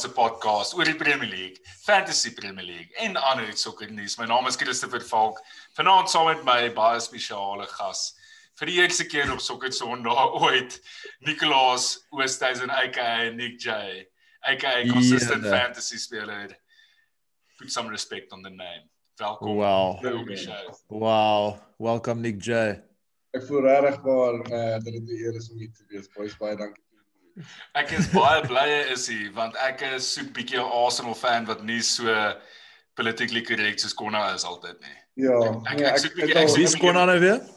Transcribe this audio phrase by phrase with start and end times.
[0.00, 4.16] Afrikaanse podcast oor die Premier League, Fantasy Premier League en ander sokkernuus.
[4.16, 5.40] My naam is Christopher Falk.
[5.76, 8.14] Vanaand saam met my baie spesiale gas
[8.56, 10.78] vir die eerste keer op Sokker Sondag ooit,
[11.28, 14.06] Nicolaas Oosthuizen aka Nick J,
[14.48, 16.48] aka consistent yeah, fantasy speler.
[17.58, 18.88] Put some respect on the name.
[19.20, 19.56] Welkom.
[19.56, 20.00] Wow.
[20.88, 21.58] Wow.
[21.76, 22.78] Welcome Nick J.
[23.36, 26.08] Ek voel regtig eh uh, dat dit 'n eer is om hier te wees.
[26.16, 26.89] Boys, baie dankie.
[27.78, 31.46] Ek is baie bly is hy want ek is so 'n bietjie 'n Arsenal fan
[31.46, 32.34] wat nie so
[32.96, 34.98] politically correct soos Konna is altyd nie.
[35.26, 35.38] Ja.
[35.72, 37.40] Ek ek, ek, ek, ek wie is Konna nou weer?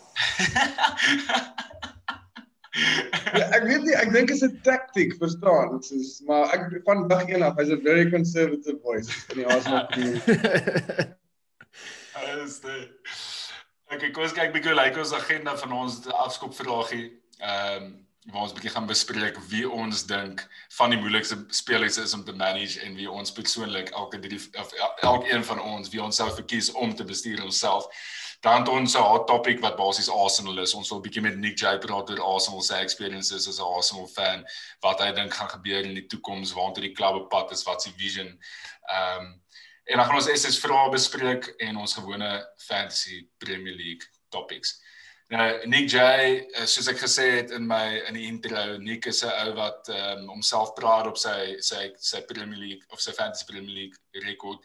[3.40, 5.78] ja, ek weet nie, ek dink dit is 'n taktik, verstaan?
[5.78, 9.48] Dit is maar ek van dag 1 af, hy's a very conservative voice in die
[9.48, 10.22] Arsenal team.
[12.44, 12.90] Is dit
[13.94, 17.12] Ek ek kyk bietjie like ons agenda van ons afskop vragie.
[17.42, 17.92] Ehm um,
[18.32, 20.42] waar ons bietjie gaan bespreek wie ons dink
[20.78, 24.72] van die moeilikste spelers is om te manage en wie ons persoonlik elke drie of
[25.04, 27.90] elkeen van ons wie ons sou verkies om te bestuur onsself.
[28.44, 30.74] Dan ons 'n hot topic wat basies Arsenal is.
[30.74, 34.46] Ons wil bietjie met Nick J praat oor Arsenal se experiences as 'n Arsenal fan,
[34.80, 37.82] wat hy dink gaan gebeur in die toekoms, waartoe die klub op pad is, wat
[37.82, 38.40] sy vision.
[38.90, 39.42] Ehm um,
[39.86, 44.83] en dan gaan ons SS vrae bespreek en ons gewone fantasy Premier League topics.
[45.32, 49.24] Nou Nick J, eh, soos ek gesê het in my in die intro, Nick is
[49.24, 53.46] 'n ou wat um, homself praat op sy sy sy Premier League of sy Fantasy
[53.46, 54.60] Premier League rekord.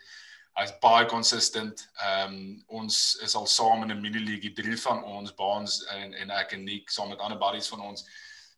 [0.59, 1.87] Hy's baie consistent.
[2.03, 6.15] Ehm um, ons is al saam in 'n mini league, drie van ons baans en
[6.15, 8.05] en ek en Nick saam met ander buddies van ons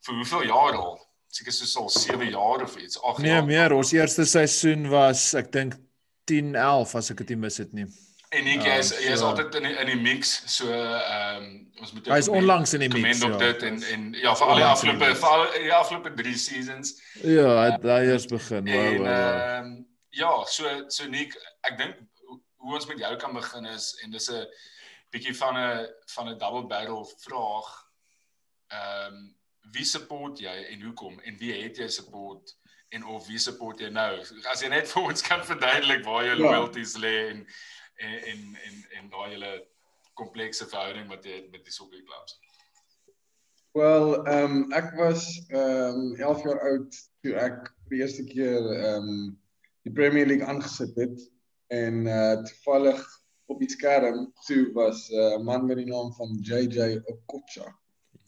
[0.06, 0.98] vir hoeveel jaar al?
[1.28, 3.02] Seker soos al 7 jaar of iets.
[3.02, 3.44] Ag nee, jaar.
[3.46, 3.72] meer.
[3.72, 5.76] Ons eerste seisoen was ek dink
[6.24, 7.86] 10 11 as ek dit mis het nie.
[8.30, 11.46] En ek um, is jy is altyd in die, in die mix so ehm um,
[11.80, 13.38] ons moet Hy is onlangs in die mix op ja.
[13.48, 16.92] dit en en ja vir al die afgelope vir al die afgelope 3 seasons.
[17.24, 18.68] Ja, hy het daai eers begin.
[18.70, 19.72] En ehm
[20.14, 21.34] ja, so so Nick,
[21.66, 21.98] ek dink
[22.60, 24.46] hoe ons met jou kan begin is en dis 'n
[25.10, 27.72] bietjie van 'n van 'n double barrel vraag.
[28.68, 29.26] Ehm um,
[29.74, 32.54] wie support jy en hoekom en wie het jy support
[32.94, 34.22] en of wie support jy nou?
[34.52, 36.42] As jy net vir ons kan verduidelik waar jou ja.
[36.46, 37.46] loyalties lê en
[38.00, 39.52] en en en, en daai hele
[40.20, 42.38] komplekse verhouding wat jy het met die sokkerklubs.
[43.78, 48.24] Wel, ehm um, ek was ehm um, 11 jaar oud toe ek vir die eerste
[48.32, 49.20] keer ehm um,
[49.86, 51.20] die Premier League aangesit het
[51.72, 53.04] en eh uh, toevallig
[53.50, 57.70] op die skerm toe was eh, 'n uh, man met die naam van JJ Okocha.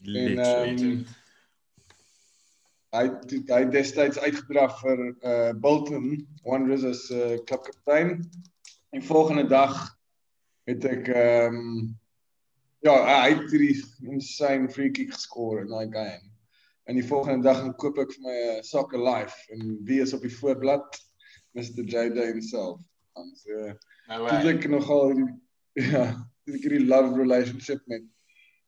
[0.02, 1.04] En ehm um,
[2.92, 3.04] hy
[3.50, 6.08] hy destyds uitgedraf vir eh uh, Bolton
[6.44, 8.18] Wanderers as 'n uh, klubkaptein
[8.92, 9.98] En volgende dag
[10.68, 12.00] het ek ehm um,
[12.84, 12.92] ja,
[13.22, 13.78] hy het hierdie
[14.10, 16.28] insane free kick geskoor in daai game.
[16.84, 20.02] En die volgende dag gaan koop ek vir my 'n uh, soccer life en wie
[20.04, 21.00] is op die voorblad?
[21.56, 21.88] Mr.
[21.88, 22.84] JD himself.
[23.16, 23.72] En so
[24.12, 25.16] nou uh, ek nogal
[25.94, 26.04] ja,
[26.52, 28.04] ek hierdie love relationship met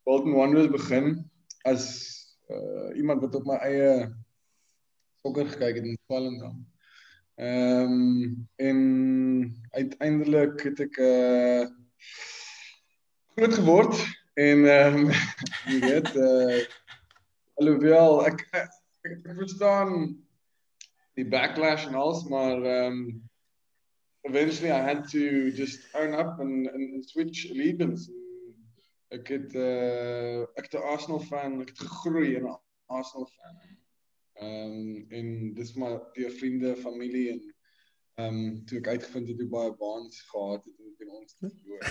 [0.09, 1.19] Bolton Wanderers begin
[1.69, 1.85] as
[2.49, 4.13] uh, iemand wat op my eie
[5.21, 6.65] sokker gekyk het in Swellendam.
[7.35, 11.67] Ehm um, en uiteindelik het ek uh
[13.35, 13.97] groot geword
[14.39, 15.11] en ehm um,
[15.67, 16.61] jy weet uh
[17.59, 20.15] alhoewel ek, ek verstaan
[21.19, 23.03] die backlash en alles maar ehm um,
[24.31, 28.07] eventually I had to just own up and and switch allegiance.
[29.11, 33.59] Ek het uh het 'n Arsenal fan, ek het gegroei in 'n Arsenal fan.
[34.35, 37.43] Ehm um, en dis maar die vriende, familie en
[38.15, 41.83] ehm um, toe ek uitgevind het hoe baie baans gehad het in ons verloor.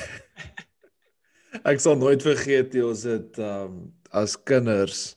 [1.71, 3.83] ek sal nooit vergeet jy ons het ehm um,
[4.13, 5.13] as kinders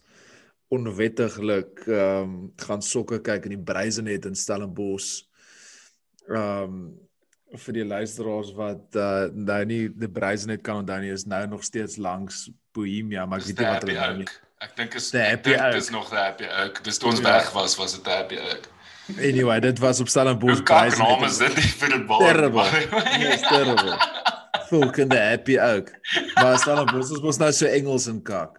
[0.73, 5.27] onwettiglik ehm um, gaan sokke kyk in die Breizenet in Stellenbosch.
[6.31, 6.79] Ehm um,
[7.57, 11.63] vir die luisteraars wat uh, nou nie die Breizenet kan onthou nie is nou nog
[11.65, 14.33] steeds langs Bohemia, maar ek weet nie wat hulle nou nie.
[14.65, 16.79] Ek dink is ek dink dis nog die happy ook.
[16.85, 17.27] Dis toe ons ja.
[17.29, 18.69] weg was, was dit happy ook.
[19.21, 20.97] Anyway, dit was op Stellenbosch prys.
[20.97, 22.25] Hoe naam is dit vir die bal?
[22.25, 22.65] Terrible.
[23.21, 23.99] Yes, terrible.
[24.71, 25.93] Folk in the happy ook.
[26.41, 28.57] Maar Stellenbosch is mos nou so Engels en kak.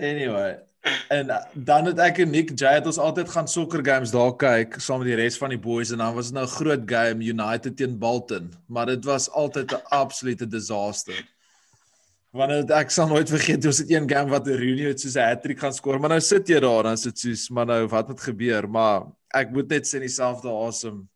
[0.00, 0.56] Anyway,
[1.12, 4.32] en uh, dan het ek en Nick Jay het ons altyd gaan soccer games daar
[4.40, 6.84] kyk saam met die res van die boys en dan was dit nou 'n groot
[6.88, 11.20] game United teen Bolton, maar dit was altyd 'n absolute disaster.
[12.38, 15.58] Want ek sal nooit vergeet hoe sit een game wat Rooney het soos 'n hat-trick
[15.58, 18.68] gaan skoor, maar nou sit jy daar dan sit soos maar nou wat het gebeur,
[18.68, 21.08] maar ek moet net sê dieselfde asem.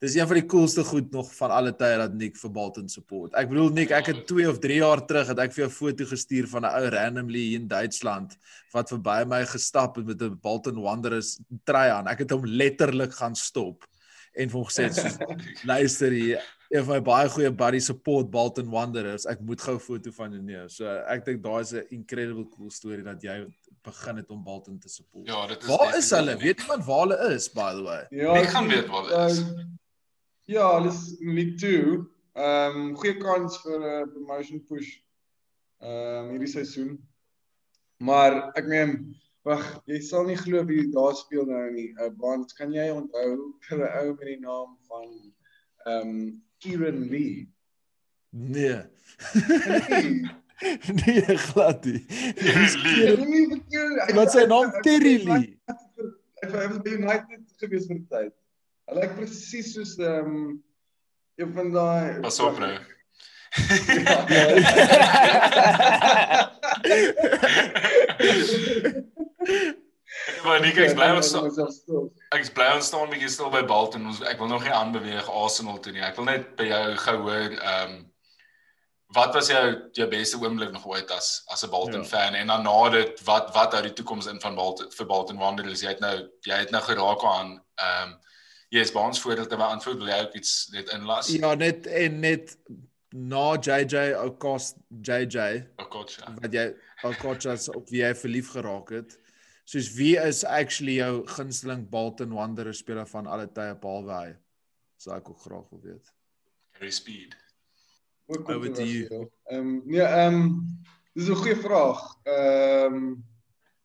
[0.00, 3.32] Dis een van die coolste goed nog van alle tye dat Nick vir Bolton support.
[3.34, 5.78] Ek bedoel Nick, ek het 2 of 3 jaar terug het ek vir jou 'n
[5.78, 8.36] foto gestuur van 'n ou randomly hier in Duitsland
[8.72, 12.08] wat verby my gestap het met 'n Bolton Wanderers trui aan.
[12.08, 13.86] Ek het hom letterlik gaan stop
[14.34, 14.90] en vir hom gesê
[15.72, 19.26] luister hier een van my baie goeie buddy support Bolton Wanderers.
[19.26, 20.68] Ek moet gou 'n foto van jou neem.
[20.68, 23.46] So ek dink daai is 'n incredible cool storie dat jy
[23.82, 25.26] begin het om Bolton te support.
[25.26, 26.36] Ja, dit is Waar is hulle?
[26.36, 28.06] Weet iemand waar hulle is by the way?
[28.10, 29.40] Ja, Ek gaan weet waar dit is.
[29.40, 29.64] uh,
[30.46, 32.04] Ja, hulle is League 2.
[32.34, 34.98] Ehm um, goeie kans vir 'n uh, promotion push.
[35.80, 36.98] Ehm um, hierdie seisoen.
[37.98, 39.14] Maar ek meen,
[39.44, 41.92] wag, jy sal nie glo wie daar speel nou nie.
[42.00, 45.32] Uh, want kan jy onthou 'n ou met die naam van
[45.86, 47.44] ehm um, Kieran Lee?
[48.30, 48.80] Nee.
[49.34, 50.24] Nee,
[51.04, 52.00] nee, glad nie.
[52.08, 53.20] Verkeerd.
[54.08, 55.50] hy- Wat sy naam Terry Lee.
[56.40, 58.32] Hy was by United gewees vir 'n tyd.
[58.88, 60.56] Hy lyk presies soos ehm um,
[61.40, 62.74] een van daai Pas op nou.
[70.44, 71.34] Maar Nick, ek bly ons
[72.32, 74.06] ek is bly ons staan bietjie stil by Bolton.
[74.08, 76.02] Ons ek wil nog nie aanbeweeg Arsenal toe nie.
[76.04, 78.02] Ek wil net by jou gou hoor ehm
[79.14, 79.62] wat was jou
[79.94, 82.08] jou beste oomblik nog ooit as as 'n Bolton Ja.
[82.08, 82.10] ja.
[82.12, 85.38] fan en dan na dit wat wat hou die toekoms in van Bolton vir Bolton
[85.38, 85.82] Wanderers?
[85.82, 86.16] Jy het nou
[86.48, 88.20] jy het nou geraak aan ehm um,
[88.74, 91.28] Yes, by ons voordat jy beantwoord wil jy ook iets net inlas.
[91.30, 92.56] Ja, net en net
[93.14, 96.32] na JJ Okost JJ god, ja.
[96.40, 96.64] wat jy
[97.06, 99.14] Okochas op wie jy verlief geraak het.
[99.64, 104.32] Soos wie is actually jou gunsteling Bolton Wanderers speler van alle tye behalwe hy?
[105.00, 106.10] Sou ek ook graag wil weet.
[106.76, 107.36] Carry speed.
[108.28, 109.28] Over to you.
[109.52, 110.50] Ehm nee, ehm
[111.14, 112.00] dis 'n goeie vraag.
[112.24, 113.14] Ehm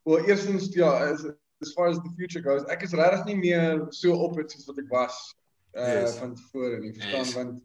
[0.04, 1.26] wel eerstens ja, as
[1.62, 4.66] as far as the future goes, ek is regtig nie meer so op dit soos
[4.68, 5.36] wat ek was
[5.76, 6.18] uh Yes.
[6.18, 7.34] van tevore nie, verstaan Yes.
[7.36, 7.62] want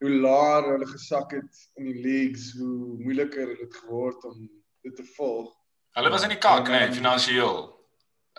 [0.00, 4.50] hoe laer hulle gesak het in die leagues, hoe moeiliker het dit geword om
[4.82, 5.54] dit te volg.
[5.98, 7.56] Hulle was in die kak, Ja, nee, maar- finansiëel.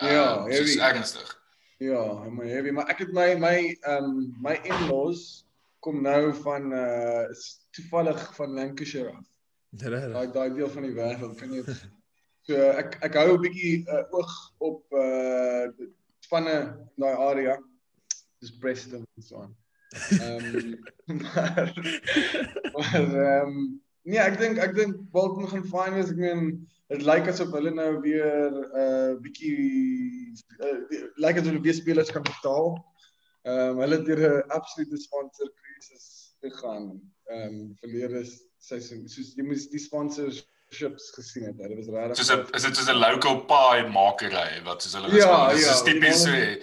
[0.00, 0.96] Ja, Ehm, soos heavy.
[0.96, 1.36] ernstig.
[1.78, 5.44] Ja, maar heavy, maar ek het my my ehm my in-laws
[5.80, 9.26] kom nou van uh is toevallig van Lancashire af.
[9.70, 11.62] Daai daai deel van die wêreld kan jy
[12.42, 15.88] so ek ek hou 'n bietjie uh, oog op uh die
[16.20, 16.56] spanne
[16.96, 17.58] in daai area
[18.40, 19.56] dis Preston en so aan.
[20.20, 20.74] Ehm
[21.22, 21.72] maar
[22.72, 26.10] maar ehm nee, ek dink ek dink Bolton gaan fyn wees.
[26.10, 30.78] Ek meen dit lyk asof hulle nou weer 'n uh, bietjie uh,
[31.22, 32.72] lyk asof hulle weer spelers kan betaal.
[33.46, 36.06] Ehm um, hulle het deur 'n absolute sponsor krisis
[36.42, 36.86] gegaan.
[37.30, 38.24] Ehm um, verlede
[38.58, 39.06] seisoen.
[39.08, 41.56] Soos jy moes die sponsorships gesien het.
[41.62, 45.14] Dit was regtig Soos 'n is dit soos 'n local pie makery wat soos hulle
[45.16, 46.30] Ja, Dis ja, tipies so.
[46.30, 46.58] die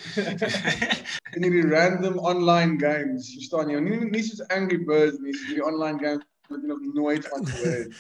[1.35, 3.79] in hierdie random online games, verstaan jy?
[3.79, 7.73] Nie nie soos Angry Birds nie, soos hierdie online games wat nog nooit van gehoor
[7.73, 7.95] het.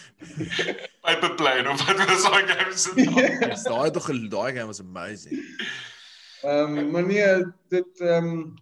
[1.05, 3.63] Paper plane of wat was daai games se naam?
[3.73, 5.43] Daai tog daai game was amazing.
[6.41, 8.53] Ehm um, maar nee, dit ehm um,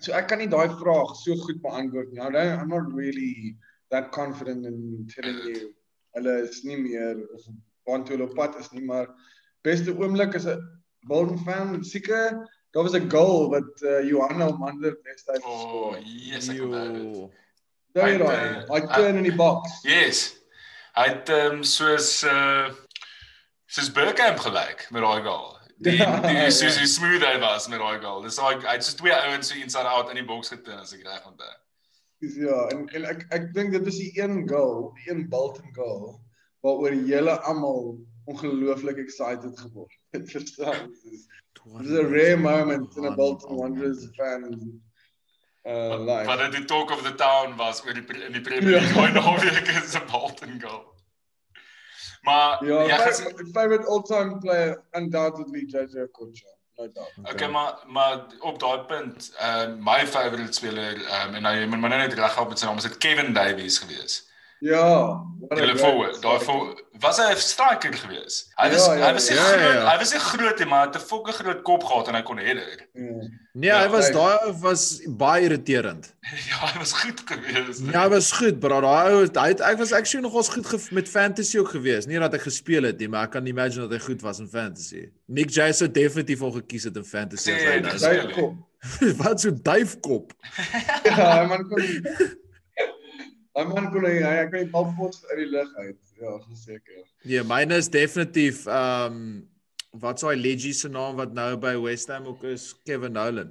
[0.00, 2.20] so ek kan nie daai vraag so goed beantwoord nie.
[2.20, 3.56] Don't, I'm not really
[3.90, 5.74] that confident in telling you
[6.16, 7.44] hulle is nie meer of
[7.88, 9.10] waantoe hulle op pad is nie, maar
[9.66, 10.62] beste oomblik is 'n
[11.08, 12.32] Bolton fan seker
[12.70, 16.04] daar was 'n goal wat uh, Johanna Mander destyds Oh, geskor het.
[16.06, 17.38] yes, ek onthou dit.
[17.94, 19.80] Daai daai, hy turn in die box.
[19.86, 20.20] Yes.
[20.94, 22.68] Hy het ehm um, soos uh
[23.70, 25.56] soos Burkamp gelyk met daai goal.
[25.82, 25.96] Die
[26.28, 28.22] die soos hoe smooth hy was met daai goal.
[28.26, 30.94] Dis daai hy het so twee ouens so inside out in die boks geteen as
[30.94, 31.54] ek reg onthou.
[32.22, 35.74] Dis ja, en en ek ek dink dit is die een goal, die een Bolton
[35.74, 36.20] goal
[36.60, 37.94] waaroor julle almal
[38.30, 40.30] ongelooflik excited geword het.
[40.34, 40.92] Verstaan?
[41.02, 41.26] Dis
[41.80, 44.46] dis 'n rare moment in 'n Bolton Wanderers fan
[45.62, 46.24] uh.
[46.26, 48.94] Wat dit die talk of the town was oor die in die Premier League Ja.
[48.94, 50.86] daai naweek is 'n Bolton goal.
[52.22, 56.48] Maar Ja, jy my gaan favorite all-time player undoubtedly JJ Okocha.
[56.76, 57.12] No doubt.
[57.32, 61.54] Okay, maar maar op daai punt, ehm uh, my favourite speler ehm um, en nou
[61.56, 64.29] jy moet my nou net reg help met sy naam, is dit Kevin Davies gewees.
[64.60, 68.34] Ja, Hulle forward, daai voor was hy 'n striker gewees.
[68.60, 69.86] Hy Ja, was ja, hy was 'n ja, groot, ja.
[69.90, 72.36] hy was 'n groot maar hy het 'n fokke groot kop gehad en hy kon
[72.38, 72.86] header.
[72.92, 73.02] Ja.
[73.54, 76.14] Nee, hy Ja, was hy- daai was baie irriterend.
[76.50, 77.78] ja, hy was goed gewees.
[77.92, 78.80] Ja, hy was goed, bro.
[78.80, 82.06] Daai ou hy het ek was actually nogals goed ge- met fantasy ook gewees.
[82.06, 84.48] Nie dat ek gespeel het nie, maar ek kan imagine dat hy goed was in
[84.48, 85.08] fantasy.
[85.26, 88.56] Nick Jay sou definitief al gekies het in fantasy as Nee, hy dit nou.
[89.24, 90.32] Wat so duifkop.
[91.04, 91.82] Ja, hy man kon
[93.58, 95.98] Hy man kon hy hy kon die bal pot uit die lug uit.
[96.20, 97.04] Ja, verseker.
[97.24, 99.48] Nee, myne is definitief ehm um,
[100.00, 103.50] wat sou hy Leggy se naam wat nou by West Ham ook is, Kevin Nolan.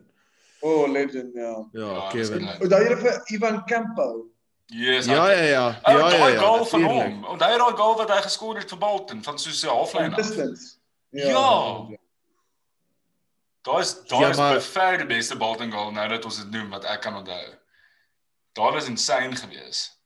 [0.62, 1.52] Oh, legend, ja.
[1.74, 2.48] Ja, Ja, Kevin.
[2.62, 4.26] O, daai hele vir Ivan Campo.
[4.72, 5.06] Yes.
[5.08, 5.68] Ja, ja, ja.
[5.84, 6.40] Oh, Ja, ja, daai ja.
[6.40, 7.24] goal van hom.
[7.34, 10.18] Onthou jy daai goal wat hy geskoor het vir Bolton van so 'n halflyn af?
[10.18, 10.78] Distance.
[11.12, 11.88] Ja.
[13.68, 16.38] Daai is daai Ja, is maar- by ver die beste Bolton goal nou dat ons
[16.38, 17.56] dit noem wat ek kan onthou.
[18.54, 19.98] Daar was insane geweest.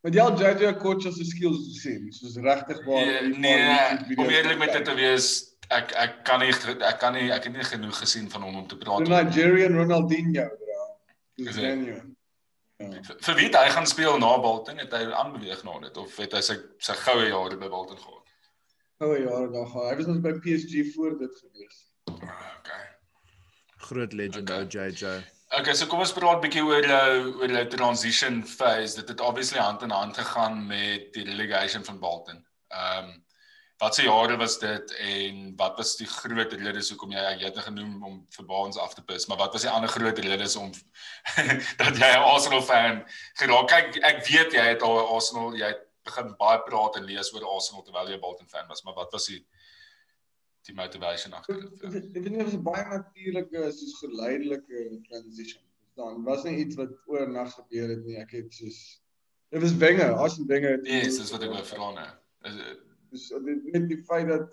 [0.00, 3.06] Maar jy al JJ Kocha se skills gesien, soos regtig waar.
[3.06, 5.30] Nee, die paar nee, om eerlik met dit te wees,
[5.74, 8.68] ek ek kan nie ek kan nie ek het nie genoeg gesien van hom om
[8.70, 9.04] te praat.
[9.04, 10.46] Die Nigerian Ronaldinho.
[11.38, 12.04] Is Dis genuine.
[12.78, 13.02] Ja.
[13.26, 14.78] Vir wie het hy gaan speel na Bolton?
[14.78, 18.36] Het hy aanbeweeg na dit of het hy sy sy goue jare by Bolton gehad?
[19.02, 19.88] Goue jare daar gehad.
[19.90, 21.82] Hy was ons by PSG voor dit gewees.
[22.14, 22.86] Ah, Okay.
[23.88, 24.62] Groot legend Okay.
[24.62, 25.16] ou JJ.
[25.48, 28.96] Okay, so kom ons praat 'n bietjie oor jou oor jou transition phase.
[29.00, 32.44] Dit het obviously hand in hand gegaan met die relegation van Bolton.
[32.68, 33.24] Ehm um,
[33.78, 37.58] wat se jare was dit en wat was die groot redes hoekom jy jy het
[37.64, 40.72] genoem om vir Baans af te pis, maar wat was die ander groot redes om
[41.80, 43.04] dat jy 'n Arsenal fan
[43.40, 43.68] geraak?
[43.68, 47.48] Kyk, ek weet jy het al Arsenal, jy het begin baie praat en lees oor
[47.54, 49.46] Arsenal terwyl jy 'n Bolton fan was, maar wat was die
[50.68, 51.82] die motivation agter dit?
[51.82, 56.24] ek weet nie of dit 'n baie natuurlike soos geleidelike transition verstaan.
[56.24, 58.16] Was nie iets wat oornag gebeur het nie.
[58.20, 58.80] Ek het soos
[59.50, 60.70] dit was Wenger, Arsene Wenger.
[60.76, 62.08] het- Yes, dis wat ek wou vra nou.
[62.44, 64.52] Is dit Dus dit net die feit dat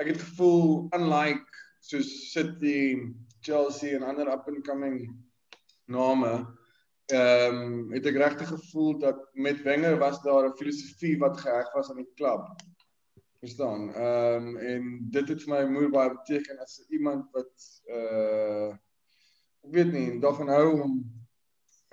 [0.00, 1.46] ek het gevoel unlike
[1.80, 3.00] soos City,
[3.40, 5.16] Chelsea en ander up and coming
[5.86, 6.46] name,
[7.06, 11.72] ehm um, het ek regtig gevoel dat met Wenger was daar 'n filosofie wat geheg
[11.72, 12.44] was aan die klub.
[13.40, 13.94] Verstaan?
[13.94, 17.52] Ehm um, en dit het vir my moeë baie beteken as iemand wat
[17.86, 18.70] uh
[19.66, 20.94] ek weet nie, daarvan hou om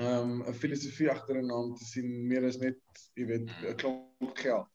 [0.02, 2.80] ehm um, 'n filosofie agter 'n naam te sien meer as net,
[3.14, 4.68] jy weet, 'n klomp geld.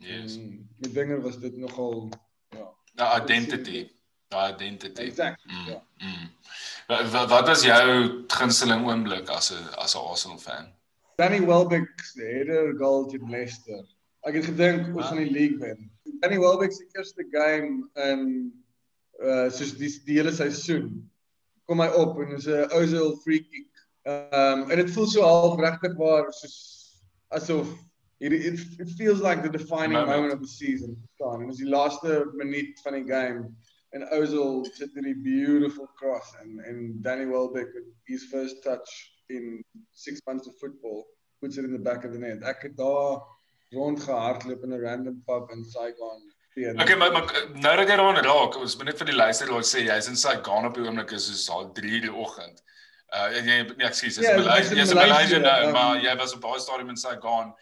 [0.00, 0.36] yes.
[0.36, 2.08] En met Wenger was dit nogal
[2.56, 2.68] ja.
[2.94, 3.90] Nou identity.
[4.28, 5.02] Daai identity.
[5.02, 5.44] Exact.
[5.44, 5.82] Mm, Ja.
[5.98, 6.28] mm.
[6.86, 10.72] Wat, wat wat was jou gunsteling oomblik as 'n as 'n Arsenal fan?
[11.16, 13.84] Danny Welbeck se header goal teen Leicester.
[14.28, 15.86] Ek het gedink ons gaan die league wen.
[16.20, 18.26] Danny Welbeck se eerste game in
[19.20, 20.90] uh soos die die hele seisoen
[21.68, 23.70] kom hy op en is 'n Ozil free kick.
[24.08, 26.58] Um en dit voel so half regtig waar soos
[27.28, 27.72] asof
[28.20, 30.16] it, it it feels like the defining Moment.
[30.16, 31.40] moment of the season staan.
[31.40, 33.48] En dis die laaste minuut van die game
[33.96, 39.64] en Ozil sit hierdie beautiful cross en en Danny Welbeck with his first touch in
[39.92, 41.06] 6 months of football
[41.40, 42.42] puts it in the back of the net.
[42.42, 43.20] Ek het daar
[43.74, 46.32] rondgehardloop in 'n random pub in Saigon.
[46.54, 49.70] teen- Okay, maar, maar nou dat jy daaraan raak, ons moet net vir die luisteraars
[49.74, 52.62] sê jy's in Saigon op die oomblik is soos al 3 uur die oggend.
[53.14, 55.72] Uh jy nee, ekskuus, jy's Ja, in ek Malaysia, in jy's in Malaysia nou, um,
[55.72, 57.54] maar jy was op daai stadium in Saigon.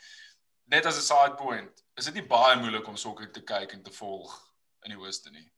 [0.71, 3.83] Net as 'n side point, is dit nie baie moeilik om sokker te kyk en
[3.83, 4.33] te volg
[4.85, 5.53] in die ooste nie.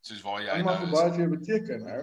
[0.00, 1.14] Soos waar jy mag nou is.
[1.16, 2.00] vir jou beteken, hè.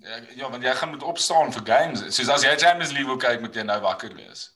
[0.00, 2.14] Ja, ja, want jy gaan moet opstaan vir games.
[2.16, 4.50] Soos as jy Champions League wil kyk, moet jy nou wakker wees.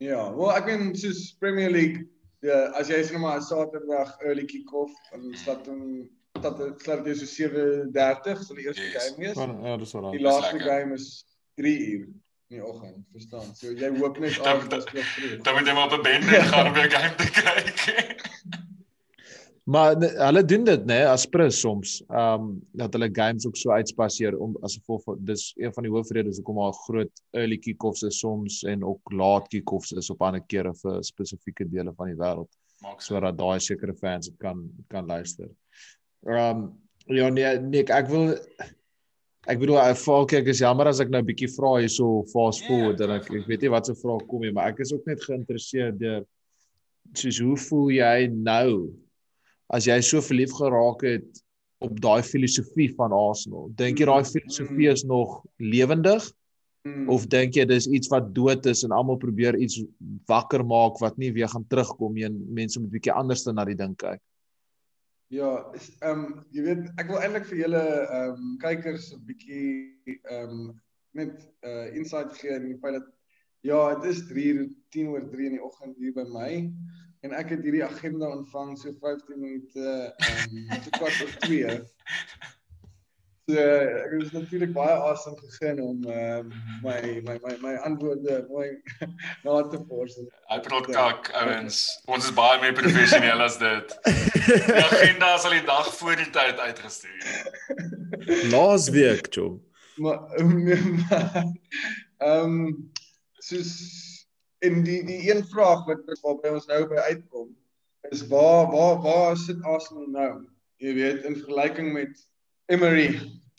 [0.00, 2.06] Ja, wel ek meen soos Premier League,
[2.40, 6.06] ja, as jy sê nou maar Saterdag early kick-off en start hom
[6.40, 9.10] dat dit start jy so 7:30 sal die eerste Yes.
[9.10, 9.36] game wees.
[9.36, 10.10] Ja, dis wel.
[10.14, 11.08] Die Dis laaste game is
[11.60, 13.52] 3 uur in die oggend, verstaan?
[13.54, 15.42] So jy hoop net af dat jy vroeg.
[15.44, 17.84] Dan moet jy maar op 'n bende gaan om jou game te kyk.
[19.70, 22.00] Maar hulle doen dit nê as prins soms.
[22.08, 22.46] Ehm um,
[22.80, 26.40] dat hulle games ook so uitspaseer om as gevolg van dis een van die hoofredes
[26.40, 30.72] hoekom daar groot early kick-offs is soms en ook laat kick-offs is op ander kere
[30.80, 32.50] vir spesifieke dele van die wêreld
[32.82, 33.14] Maak so.
[33.14, 35.50] sodat daai sekere fans kan kan luister.
[36.26, 36.64] Ehm um,
[37.06, 38.32] ja nee nee ek wil
[39.46, 42.64] ek bedoel ek val kyk is jammer as ek nou 'n bietjie vra hierso fast
[42.64, 44.82] Ja, forward en ek for ek weet nie wat se vraag kom nie maar ek
[44.82, 46.26] is ook net geïnteresseerd deur
[47.14, 48.90] soos hoe voel jy nou
[49.76, 51.42] as jy so verlief geraak het
[51.80, 56.26] op daai filosofie van Arsenal dink jy daai filosofie is nog lewendig?
[56.80, 57.10] Hmm.
[57.12, 59.82] of dink jy dis iets wat dood is en almal probeer iets
[60.30, 63.76] wakker maak wat nie weer gaan terugkom nie en mense moet bietjie anders na die
[63.76, 64.20] ding kyk?
[65.28, 65.50] Ja,
[66.00, 66.22] ehm um,
[66.56, 69.68] jy weet ek wil eintlik vir julle ehm um, kykers 'n bietjie
[70.08, 70.64] ehm um,
[71.20, 71.36] net
[71.68, 73.12] uh insight gee in die feit dat
[73.60, 76.50] ja, dit is 3 uur 10 oor 3 in die oggend hier by my
[77.26, 81.76] en ek het hierdie agenda ontvang so 15 minute ehm um, so kwart oor 2.
[83.50, 86.52] So ek is natuurlik baie asem gegee om um,
[86.84, 88.68] my my my my antwoorde mooi
[89.44, 90.18] na te vors.
[90.52, 91.80] Hy praat kak ouens.
[92.06, 93.96] Ons is baie meer professioneel as dit.
[94.46, 97.26] Die agenda sal die dag voor die tyd uitgestuur.
[98.52, 99.58] laas week chom
[100.00, 100.72] Maar ehm
[102.20, 102.92] um,
[103.38, 103.72] soos
[104.66, 107.50] in die die een vraag wat waarby ons nou by uitkom
[108.10, 110.32] is waar waar waar sit Arsenal nou?
[110.80, 112.26] Jy weet in vergelyking met
[112.72, 113.10] Emery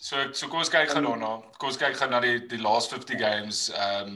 [0.02, 1.36] So so kom ons kyk gou daarna.
[1.62, 3.68] Kom ons kyk gou na die die last 50 games.
[3.70, 4.16] Ehm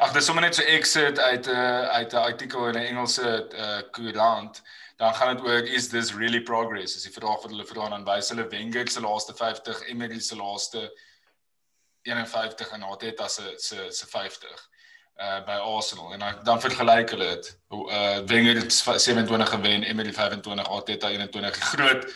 [0.00, 3.28] ag dis sommer net so exit uit 'n uh, uit 'n artikel in 'n Engelse
[3.54, 4.62] uh, koerant.
[4.98, 6.96] Dan gaan dit oor is this really progress?
[6.96, 10.36] Is die vraag wat hulle vra aan wys hulle Wenger se laaste 50, Emery se
[10.36, 10.90] laaste
[12.02, 14.68] 51 en Arteta se se se 50
[15.20, 17.60] uh by Arsenal en dan, dan vergelyk hulle dit.
[17.68, 21.56] Uh Wenger het 27 gewen, Emery 25, Arteta 21.
[21.56, 22.06] Groot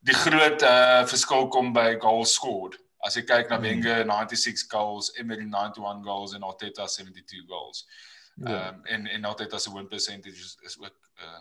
[0.00, 2.78] die groot uh verskil kom by goals scored.
[3.02, 3.66] As jy kyk na hmm.
[3.66, 7.86] Wenger 96 goals, Emery 91 goals en Arteta 72 goals.
[8.34, 8.46] Ja.
[8.46, 11.40] Ehm um, en en Arteta se win percentage is, is ook uh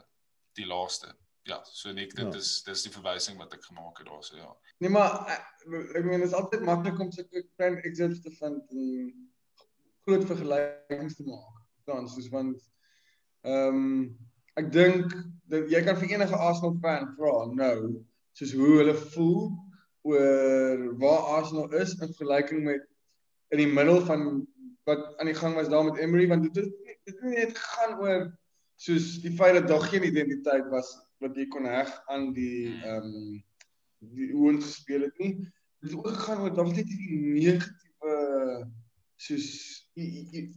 [0.54, 1.16] die laaste.
[1.44, 2.40] Ja, so net dit ja.
[2.40, 4.50] is dis die verwysing wat ek gemaak het daar so ja.
[4.78, 5.46] Nee maar ek,
[5.98, 8.84] ek meen dit is altyd maklik om so 'n klein exits te vind en
[10.06, 11.58] groot vergelykings te maak.
[11.90, 12.60] Dan soos want
[13.42, 14.18] ehm um,
[14.60, 15.14] ek dink
[15.50, 17.78] dat jy kan vir enige Arsenal fan vra nou
[18.38, 19.52] soos hoe hulle voel
[20.08, 22.84] oor waar Arsenal is in vergelyking met
[23.56, 24.46] in die middel van
[24.90, 27.98] wat aan die gang was daar met Emery want dit het dit het net gegaan
[28.04, 28.28] oor
[28.76, 30.92] soos die feit dat daar geen identiteit was
[31.24, 33.42] wat jy kon heg aan die ehm um,
[34.12, 38.16] die hoe ons gespeel het nie dit het ook gegaan oor was net die negatiewe
[39.22, 39.48] soos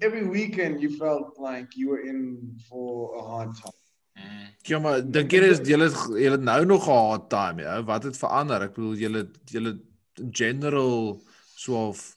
[0.00, 3.80] every weekend you felt like you were in for a hard time.
[4.16, 4.50] Mm.
[4.70, 5.88] Ja maar dink jy is julle
[6.22, 7.82] julle nou nog 'n hard time ja.
[7.84, 8.62] Wat het verander?
[8.62, 9.74] Ek bedoel julle julle
[10.30, 11.20] general
[11.56, 12.16] so of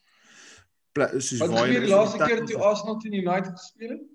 [0.97, 4.05] soos waar jy die laaste keer toe Arsenal teen United gespeel het?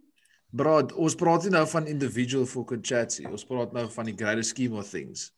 [0.50, 3.28] Bro ons praat nie nou van individual fucking chats nie.
[3.28, 5.32] Ons praat nou van die greater scheme of things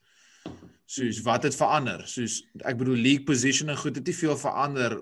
[0.84, 2.02] soos wat het verander?
[2.08, 4.98] Soos ek bedoel league position en goed het nie veel verander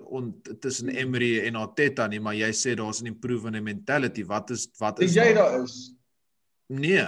[0.63, 4.23] tussen Emery en Arteta nie maar jy sê daar's 'n improvement in mentality.
[4.25, 5.63] Wat is wat is jy daar?
[5.63, 5.93] is?
[6.67, 7.07] Nee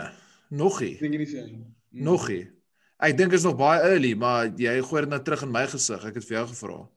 [0.49, 1.45] nog nie dink jy nie sê
[1.91, 2.51] nog nie
[2.99, 6.05] ek dink is nog baie early maar jy gooi dit nou terug in my gesig.
[6.05, 6.89] Ek het vir jou gevra.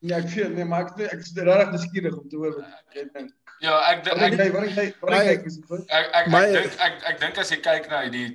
[0.00, 3.08] Nee ek weet nee maar ek ek is regtig nuuskierig om te hoor wat jy
[3.14, 8.28] dink ja ek ek ek ek dink ek ek dink as jy kyk na die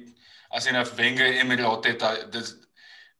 [0.52, 2.56] as jy nou Wenger Emery Arteta dis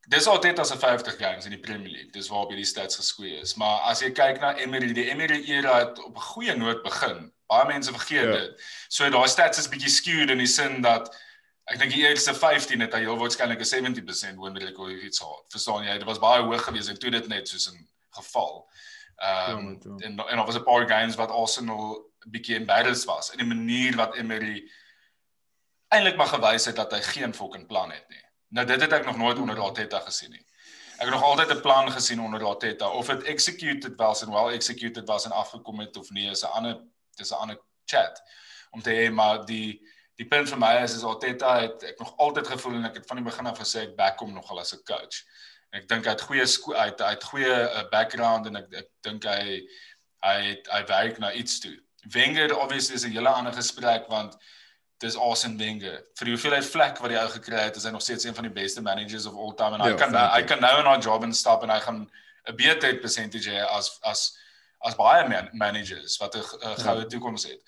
[0.07, 2.11] dis altyd as 'n 50 games in die Premier League.
[2.11, 3.55] Dis waar by die stats geskwee is.
[3.55, 7.31] Maar as jy kyk na Emery, die Emery era het op 'n goeie noot begin.
[7.47, 8.31] Baie mense vergeet ja.
[8.31, 8.63] dit.
[8.87, 11.15] So daai stats is bietjie skewed in die sin dat
[11.65, 15.19] ek dink die eerste 15 het hy heel waarskynlik 'n 70% win rate of iets
[15.19, 15.45] gehad.
[15.47, 15.93] Verstaan jy?
[15.93, 18.69] Dit was baie hoog geweest en toe dit net soos 'n geval.
[19.17, 23.31] Ehm um, ja, en en of was 'n paar games wat Arsenal bietjie embarrassed was
[23.31, 24.71] in die manier wat Emery
[25.87, 28.22] eintlik maar gewys het dat hy geen fucking plan het nie.
[28.53, 30.43] Nou dit het ek nog nooit onder Arteta gesien nie.
[31.01, 34.53] Ek het nog altyd 'n plan gesien onder Arteta of dit executed was en well
[34.53, 36.81] executed was en afgekom het of nie is 'n ander
[37.15, 38.21] dis 'n ander chat.
[38.71, 39.81] Om te hê maar die
[40.15, 43.07] die punt vir my is is Arteta het ek nog altyd gevoel en ek het
[43.07, 45.23] van die begin af gesê ek back hom nogal as 'n coach.
[45.69, 46.45] En ek dink hy het goeie
[46.77, 49.67] uit hy het goeie uh, background en ek ek dink hy
[50.23, 51.83] hy het, hy werk na iets toe.
[52.03, 54.37] Wenger obviously is 'n hele ander gesprek want
[55.03, 55.99] dis Arsene Wenger.
[56.17, 58.47] Vir die hoeveelheid vlek wat die ou gekry het, is hy nog steeds een van
[58.47, 61.03] die beste managers of all time en hy ja, kan hy kan nou in haar
[61.03, 62.03] job instap en hy gaan
[62.47, 64.23] 'n beter percentage hê as as
[64.83, 66.75] as baie man managers wat 'n ja.
[66.85, 67.59] goue toekoms het.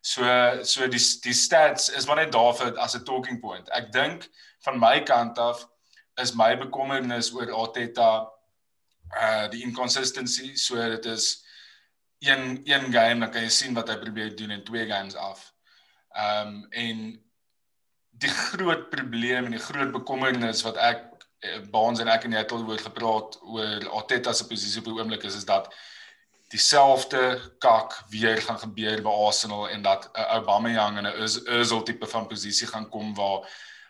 [0.00, 0.22] So
[0.62, 3.68] so die die stats is maar net daar vir as 'n talking point.
[3.70, 4.28] Ek dink
[4.64, 5.66] van my kant af
[6.16, 8.28] is my bekommernis oor Arteta
[9.16, 10.56] uh die inconsistency.
[10.56, 11.44] So dit is
[12.20, 15.52] een een game dan kan jy sien wat hy probeer doen in twee games af.
[16.18, 17.02] Ehm um, en
[18.18, 21.04] die groot probleem en die groot bekommernis wat ek
[21.46, 24.88] eh, Baans en ek en jy het al oor gepraat oor Arteta se posisie op
[24.88, 25.70] die oomblik is is dat
[26.50, 27.22] dieselfde
[27.62, 32.06] kak weer gaan gebeur by Arsenal en dat 'n uh, Aubameyang in 'n Özil tipe
[32.06, 33.46] van posisie gaan kom waar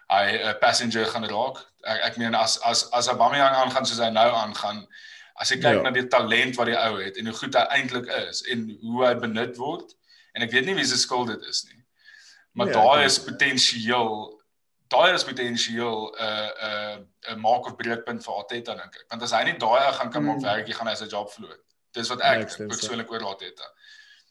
[0.09, 1.64] hy 'n uh, passenger gaan raak.
[1.83, 4.87] Ek, ek meen as as as Aubameyang aangaan soos hy nou aangaan,
[5.35, 5.83] as jy kyk ja.
[5.83, 9.07] na die talent wat die ou het en hoe goed hy eintlik is en hoe
[9.07, 9.95] hy benut word
[10.35, 11.79] en ek weet nie wie se skuld dit is nie.
[12.59, 14.38] Maar ja, daar is potensieel
[14.88, 16.49] daai is potensieel 'n uh,
[16.97, 19.05] 'n uh, 'n maak of breekpunt vir Arteta dink ek.
[19.09, 20.49] Want as hy nie daai gaan kan maak mm.
[20.49, 21.59] werk, gaan hy sy job verloor.
[21.92, 23.68] Dis wat ek persoonlik oor Arteta.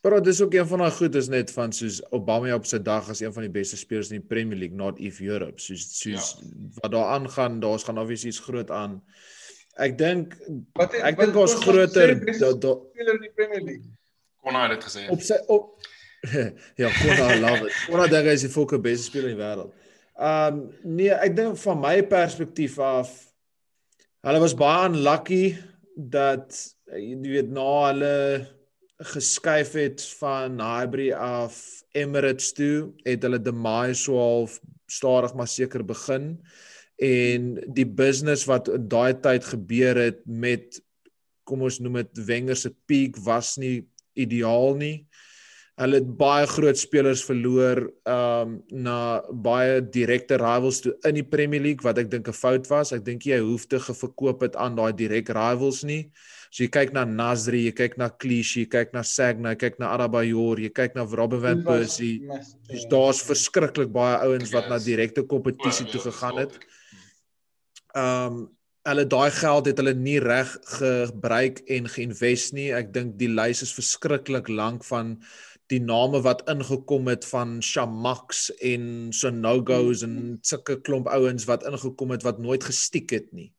[0.02, 2.80] Maar dit is ook een van daai goed is net van soos Obama op sy
[2.80, 5.62] dag as een van die beste spelers in die Premier League, not if Europe.
[5.62, 6.48] Soos soos ja.
[6.82, 9.02] wat daar aangaan, daar's gaan obviously iets groot aan.
[9.78, 10.34] Ek dink
[11.04, 13.94] ek dink ons groter speler in die Premier League.
[14.42, 15.06] Kon hy dit gesê?
[15.13, 15.78] Op sy op
[16.82, 17.76] ja, Kona love it.
[17.88, 19.74] Kona dink hy is die fokke beste speler in die wêreld.
[20.18, 23.12] Um nee, ek dink van my perspektief af
[24.26, 25.44] hulle was baie unlucky
[25.96, 26.56] dat
[26.94, 28.16] jy weet na hulle
[29.13, 31.60] geskuif het van Highbury af
[31.98, 34.58] Emirates toe, het hulle demise so half
[34.90, 36.34] stadig maar seker begin
[36.98, 40.80] en die business wat daai tyd gebeur het met
[41.48, 43.86] kom ons noem dit Wenger se peak was nie
[44.18, 45.06] ideaal nie.
[45.78, 51.62] Hulle het baie groot spelers verloor um na baie direkte rivals toe in die Premier
[51.62, 52.92] League wat ek dink 'n fout was.
[52.92, 56.10] Ek dink jy hoef te geverkoop het aan daai direk rivals nie.
[56.50, 59.80] So jy kyk na Nasri, jy kyk na Clichy, jy kyk na Sagna, jy kyk
[59.80, 62.22] na Arabayor, jy kyk na Robben van Persie.
[62.72, 66.58] Dis daar's verskriklik baie ouens wat na direkte kompetisie toe gegaan het.
[67.94, 68.48] Um
[68.88, 70.48] hulle daai geld het hulle nie reg
[70.80, 72.72] gebruik en geïnvest nie.
[72.72, 75.18] Ek dink die lys is verskriklik lank van
[75.71, 82.13] die name wat ingekom het van Shamax en Sonogos en sulke klomp ouens wat ingekom
[82.15, 83.51] het wat nooit gestiek het nie.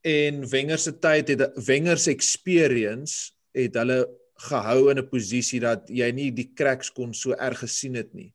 [0.00, 4.06] En Wenger se tyd het Wenger se experience het hulle
[4.48, 8.32] gehou in 'n posisie dat jy nie die cracks kon so erg gesien het nie.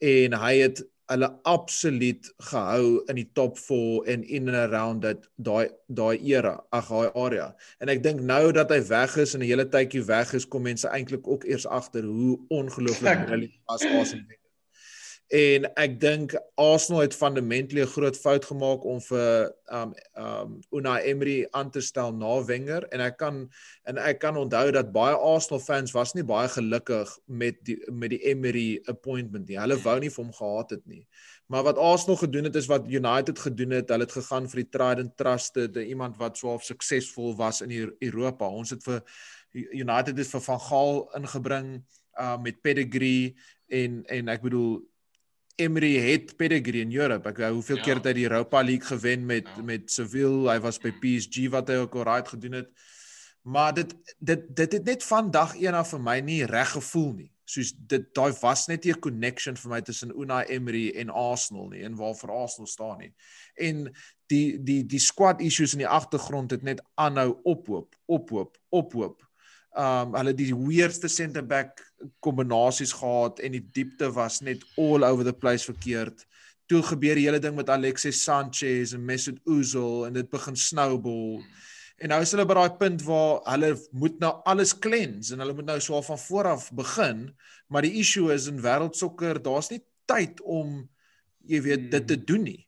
[0.00, 5.28] En hy het hulle absoluut gehou in die top 4 en in and around that
[5.36, 7.50] daai daai era, ag daai area.
[7.78, 10.66] En ek dink nou dat hy weg is en 'n hele tydjie weg is, kom
[10.66, 14.45] mense eintlik ook eers agter hoe ongelooflik brilliant was Arsenal.
[15.34, 21.02] En ek dink Arsenal het fundamentally 'n groot fout gemaak om vir um um Unai
[21.02, 23.50] Emery aan te stel na Wenger en ek kan
[23.84, 28.10] en ek kan onthou dat baie Arsenal fans was nie baie gelukkig met die met
[28.10, 29.58] die Emery appointment nie.
[29.58, 31.06] Hulle wou nie vir hom gehad het nie.
[31.46, 33.88] Maar wat Arsenal gedoen het is wat United gedoen het.
[33.88, 38.46] Hulle het gegaan vir die tried and trusted, iemand wat swaar suksesvol was in Europa.
[38.46, 39.02] Ons het vir
[39.52, 41.84] United het vir Van Gaal ingebring
[42.20, 43.34] uh met pedigree
[43.66, 44.86] en en ek bedoel
[45.56, 47.28] Emery het pedigree in Europe.
[47.28, 47.84] Ek hoeveel ja.
[47.84, 49.62] keer het hy die Europa League gewen met ja.
[49.64, 50.50] met Seville.
[50.50, 52.68] Hy was by PSG wat hy ook alright gedoen het.
[53.46, 57.12] Maar dit dit dit het net van dag 1 af vir my nie reg gevoel
[57.22, 57.30] nie.
[57.46, 61.84] Soos dit daai was net 'n connection vir my tussen Unai Emery en Arsenal nie
[61.84, 63.14] en waar vir Arsenal staan nie.
[63.54, 63.88] En
[64.26, 69.22] die die die squad issues in die agtergrond het net aanhou ophoop, ophoop, ophoop
[69.76, 71.82] um hulle die weirdste center back
[72.20, 76.24] kombinasies gehad en die diepte was net all over the place verkeerd.
[76.66, 81.40] Toe gebeur die hele ding met Alexis Sanchez en Mesut Ozil en dit begin snowball.
[81.96, 85.54] En nou is hulle by daai punt waar hulle moet nou alles cleanse en hulle
[85.56, 87.30] moet nou so van voor af begin,
[87.72, 89.80] maar die issue is in wêreldsokker, daar's nie
[90.10, 90.82] tyd om
[91.46, 92.60] jy weet dit te doen nie.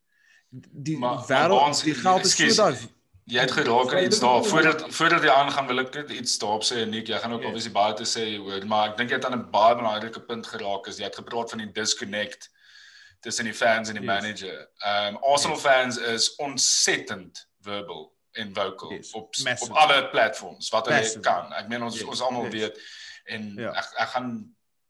[0.48, 0.96] Die
[1.28, 2.88] wêreld die geld is so daai
[3.28, 6.64] jy het geraak aan iets daar voordat voordat jy aangaan wil ek net iets daarop
[6.64, 7.50] sê Nik jy gaan ook yeah.
[7.50, 7.56] Ja.
[7.56, 10.46] obviously baie te sê hoor maar ek dink jy het aan 'n baie belangrike punt
[10.46, 12.50] geraak is jy het gepraat van die disconnect
[13.20, 14.12] tussen die fans en die yes.
[14.12, 14.68] manager.
[14.86, 15.64] Um Arsenal yes.
[15.66, 19.12] fans is ontsettend verbal en vocal yes.
[19.12, 19.70] op Massive.
[19.70, 21.52] op alle platforms wat hulle kan.
[21.52, 22.06] Ek meen ons yes.
[22.06, 22.52] ons almal yes.
[22.52, 22.80] weet
[23.24, 23.52] en.
[23.56, 23.72] Ja.
[23.72, 24.30] ek ek gaan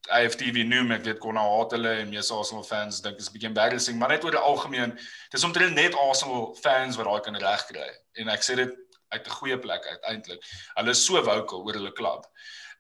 [0.07, 3.33] IFTV noem ek weet kon nou haat hulle en meeste Arsenal fans dink is 'n
[3.33, 4.99] bietjie embarrassing maar net oor die algemeen
[5.31, 7.91] dis omtrent net Arsenal fans wat daai kan regkry.
[8.17, 8.73] En ek sê dit
[9.09, 10.43] uit 'n goeie plek uit eintlik
[10.75, 12.27] hulle is so vocal oor hulle klub.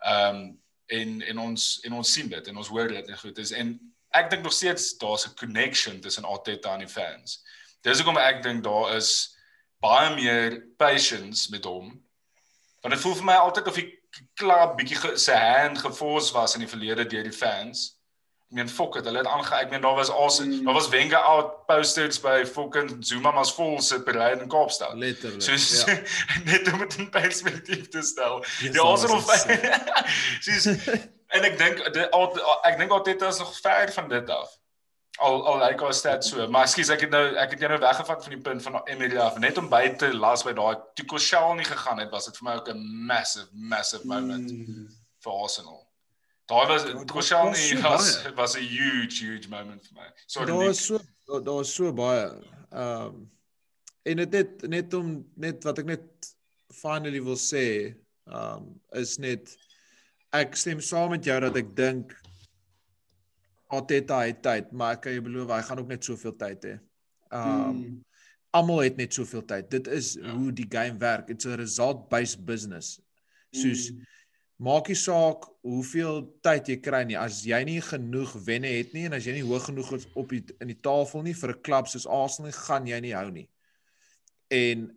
[0.04, 3.38] Ehm um, en en ons en ons sien dit en ons hoor dit en goed
[3.38, 3.50] is.
[3.52, 3.74] En
[4.16, 7.44] ek dink nog steeds daar's 'n connection tussen Arteta en die fans.
[7.82, 9.36] Dis hoekom ek dink daar is
[9.80, 12.04] baie meer patience met hom.
[12.80, 13.97] Want dit voel vir my altyd of hy
[14.34, 17.94] klap bietjie se hand gefors was in die verlede deur die fans.
[18.48, 20.64] Ek meen fok het hulle het aange ek meen daar was al mm.
[20.64, 24.94] daar was Wenger out posters by fucking Zuma mas vol sit by Ryan in Kaapstad.
[24.96, 25.42] Letterlik.
[25.42, 25.52] So
[25.90, 25.98] ja.
[26.50, 28.40] net om dit in perspektief te stel.
[28.60, 29.20] Die Arsenal
[30.46, 34.56] Sies en ek dink ek dink altyd is nog ver van dit af
[35.18, 37.80] al al lyk haar stat so maar skus ek het nou ek het jou nou
[37.82, 41.54] weggevat van die punt van Emilia af net om by te las by daai Tuchel
[41.58, 44.86] nie gegaan het was dit vir my ook 'n massive massive moment mm.
[45.24, 45.80] vir Arsenal.
[46.46, 50.08] Daai was Tuchel nie was was 'n huge huge moment vir my.
[50.26, 52.30] So daar was so daar was so baie
[52.70, 53.30] ehm um,
[54.02, 56.34] en dit net net om net wat ek net
[56.72, 57.66] finally wil sê
[58.26, 59.56] ehm um, is net
[60.30, 62.14] ek stem saam met jou dat ek dink
[63.68, 66.76] Arteta het tyd, maar ek kan jou beloof hy gaan ook net soveel tyd hê.
[67.28, 67.96] Um hmm.
[68.56, 69.68] almal het net soveel tyd.
[69.70, 70.32] Dit is ja.
[70.32, 71.28] hoe die game werk.
[71.28, 72.96] It's a result based business.
[73.52, 74.06] Soos hmm.
[74.64, 77.18] maak nie saak hoeveel tyd jy kry nie.
[77.20, 80.32] As jy nie genoeg wenne het nie en as jy nie hoog genoeg is op
[80.32, 83.28] die in die tafel nie vir 'n klub soos Arsenal nie, gaan jy nie hou
[83.30, 83.48] nie.
[84.48, 84.88] En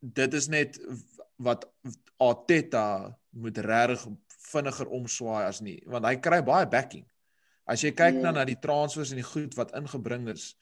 [0.00, 0.78] dit is net
[1.42, 1.66] wat
[2.20, 4.06] Arteta moet regtig
[4.50, 7.09] vinniger omswaai as nie, want hy kry baie backing.
[7.70, 8.36] As jy kyk na ja.
[8.40, 10.54] na die transfers en die goed wat ingebring is.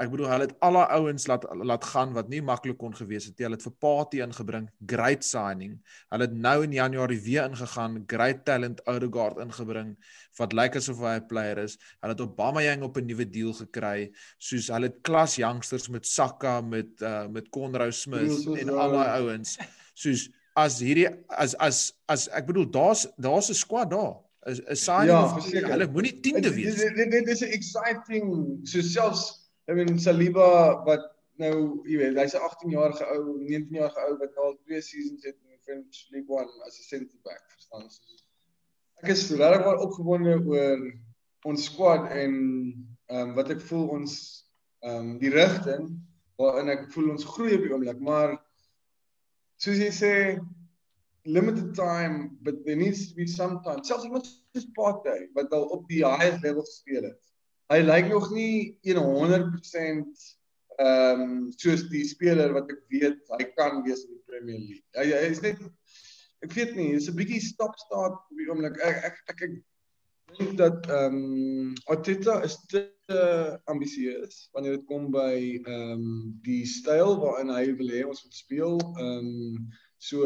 [0.00, 3.26] Ek bedoel hulle het al daai ouens laat laat gaan wat nie maklik kon gewees
[3.28, 3.44] het nie.
[3.44, 5.74] Hulle het vir Party ingebring, great signing.
[6.12, 9.92] Hulle het nou in Januarie weer ingegaan, great talent Odegaard ingebring
[10.38, 11.76] wat lyk asof hy 'n player is.
[12.00, 14.10] Hulle het Obama Young op 'n nuwe deal gekry.
[14.38, 19.20] Soos hulle het klas youngsters met Saka met uh met Conrad Smith en al daai
[19.20, 19.58] ouens.
[19.94, 24.29] Soos as hierdie as as as ek bedoel daar's daar's 'n squad daar.
[24.46, 25.68] 'n 'n signing Ja, of verseker.
[25.70, 26.74] hulle moenie 10de Dit- wees.
[26.76, 31.04] Dit dit- dit is 'n exciting so selfs I mean Saliba wat
[31.38, 35.58] nou, jy weet, hy's 'n 18-jarige ou, 19-jarige ou wat al twee seasons het in
[35.64, 37.88] French League 1 as 'n centre back, verstaan jy?
[37.88, 38.02] So,
[39.02, 40.92] Ek is regtig baie opgewonde oor
[41.44, 42.32] ons squad en
[43.08, 44.44] ehm um, wat ek voel ons
[44.82, 46.00] ehm um, die rigting
[46.36, 48.38] waarin ek voel ons groei op die oomblik, maar
[49.56, 50.12] soos jy sê
[51.24, 53.84] limited time but there needs to be some time.
[53.84, 57.18] Selfs iemand soos Partey wat al op die highest level gespeel het.
[57.70, 60.28] Hy lyk nog nie 100%
[60.80, 64.84] ehm um, soos die speler wat ek weet hy kan wees in die Premier League.
[64.96, 65.60] Hy hy is net
[66.40, 68.78] ek weet nie, is 'n bietjie stop start op die oomblik.
[68.80, 72.80] Ek ek ek, ek dink dat ehm um, Arteta is te
[73.68, 76.08] ambisieus wanneer dit kom by ehm um,
[76.46, 78.80] die styl waarin hy wil hê ons moet speel.
[78.96, 79.68] Ehm um,
[80.00, 80.24] so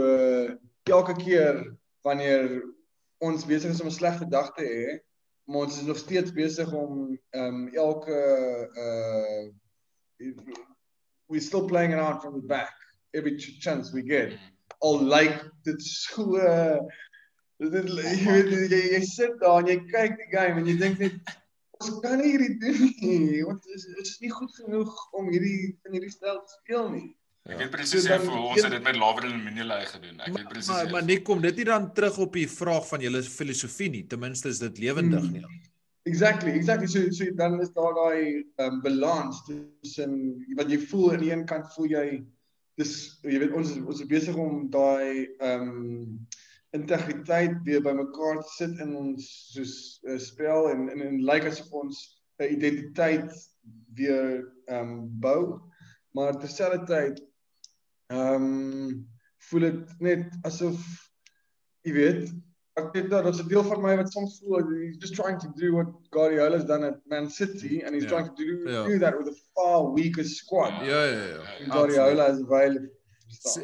[0.90, 2.62] elke keer wanneer
[3.18, 5.00] ons besig is om 'n slegte dag te hê,
[5.44, 8.18] maar ons is nog steeds besig om ehm um, elke
[8.76, 9.52] uh
[11.26, 12.74] we still playing around from the back
[13.14, 14.38] every ch chance we get.
[14.78, 16.36] Al like dit so
[17.58, 20.98] dit jy weet jy, jy sit daar en jy kyk die game en jy dink
[20.98, 21.34] net
[21.80, 23.42] ons kan nie hierdie doen nie.
[23.42, 27.08] Dit is, is nie goed genoeg om hierdie in hierdie styl te speel nie.
[27.44, 28.38] Ek weet presies So hoe.
[28.54, 30.20] Ons het dit met Laver en Minilai gedoen.
[30.24, 30.70] Ek weet presies.
[30.72, 34.04] Maar maar nie kom dit nie dan terug op die vraag van julle filosofie nie.
[34.08, 35.32] Ten minste is dit lewendig Hmm.
[35.32, 35.60] nie.
[36.08, 36.86] Exactly, exactly.
[36.86, 40.16] So so dan is daar daai um, balans tussen
[40.56, 42.06] wat jy voel aan die een kant voel jy
[42.80, 46.26] dis jy weet ons is ons is besig om daai ehm um,
[46.74, 49.74] integriteit weer bymekaar te sit in ons soos
[50.08, 52.00] uh, spel en en en lyk asof ons
[52.40, 53.30] 'n identiteit
[53.94, 55.60] weer ehm um, bou.
[56.16, 57.20] Maar terselfdertyd
[58.14, 59.06] ehm um,
[59.50, 60.80] voel dit net asof
[61.84, 62.22] jy weet
[62.80, 65.48] ek weet dat daar's 'n deel van my wat soms voel he's just trying to
[65.60, 68.10] do what Guardiola's done at Man City and he's Ja.
[68.14, 68.86] trying to do, Ja.
[68.86, 70.72] do that with a far weaker squad.
[70.86, 71.42] Ja ja ja.
[71.74, 72.90] Guardiola is available.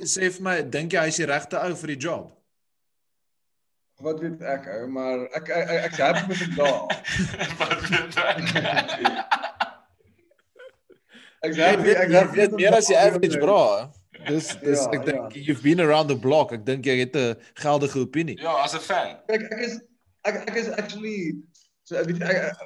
[0.04, 2.30] Sê vir my, dink jy hy's die regte ou vir die job?
[4.00, 6.80] Wat weet ek ou, maar ek ek ek- happy met hom daar.
[7.60, 8.40] Wat weet ek?
[11.56, 13.90] Weet, ek weet meer as die average bra.
[14.28, 15.40] Dis dis Ja, ek dink ja.
[15.46, 16.52] you've been around the block.
[16.52, 18.36] Ek dink jy het 'n geldige opinie.
[18.40, 19.16] Ja, as 'n fan.
[19.28, 19.80] Kyk, ek is
[20.24, 21.36] ek ek is actually
[21.84, 22.56] so ek ek, ek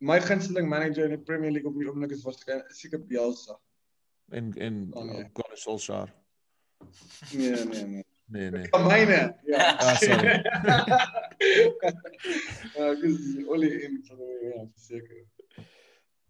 [0.00, 3.56] my gunsteling manager in die Premier League op die oomblik is waarskynlik seker Bielsa.
[4.32, 5.24] En en Oh, nee.
[5.34, 6.12] Gunnar Solskjaer.
[7.32, 8.04] Nee, nee, nee.
[8.26, 8.68] Nee nee.
[8.72, 9.36] Ja, myne.
[9.44, 9.76] Ja.
[9.80, 10.40] Ah sorry.
[12.74, 15.24] Ja, ek is Ollie in van die ja, seker.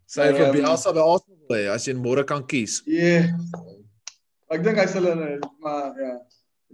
[0.05, 2.81] Sy vir Ehm, Bielsa by Arsenal as jy môre kan kies.
[2.85, 3.23] Ja.
[4.51, 6.15] Ek dink hy sal hulle maar ja.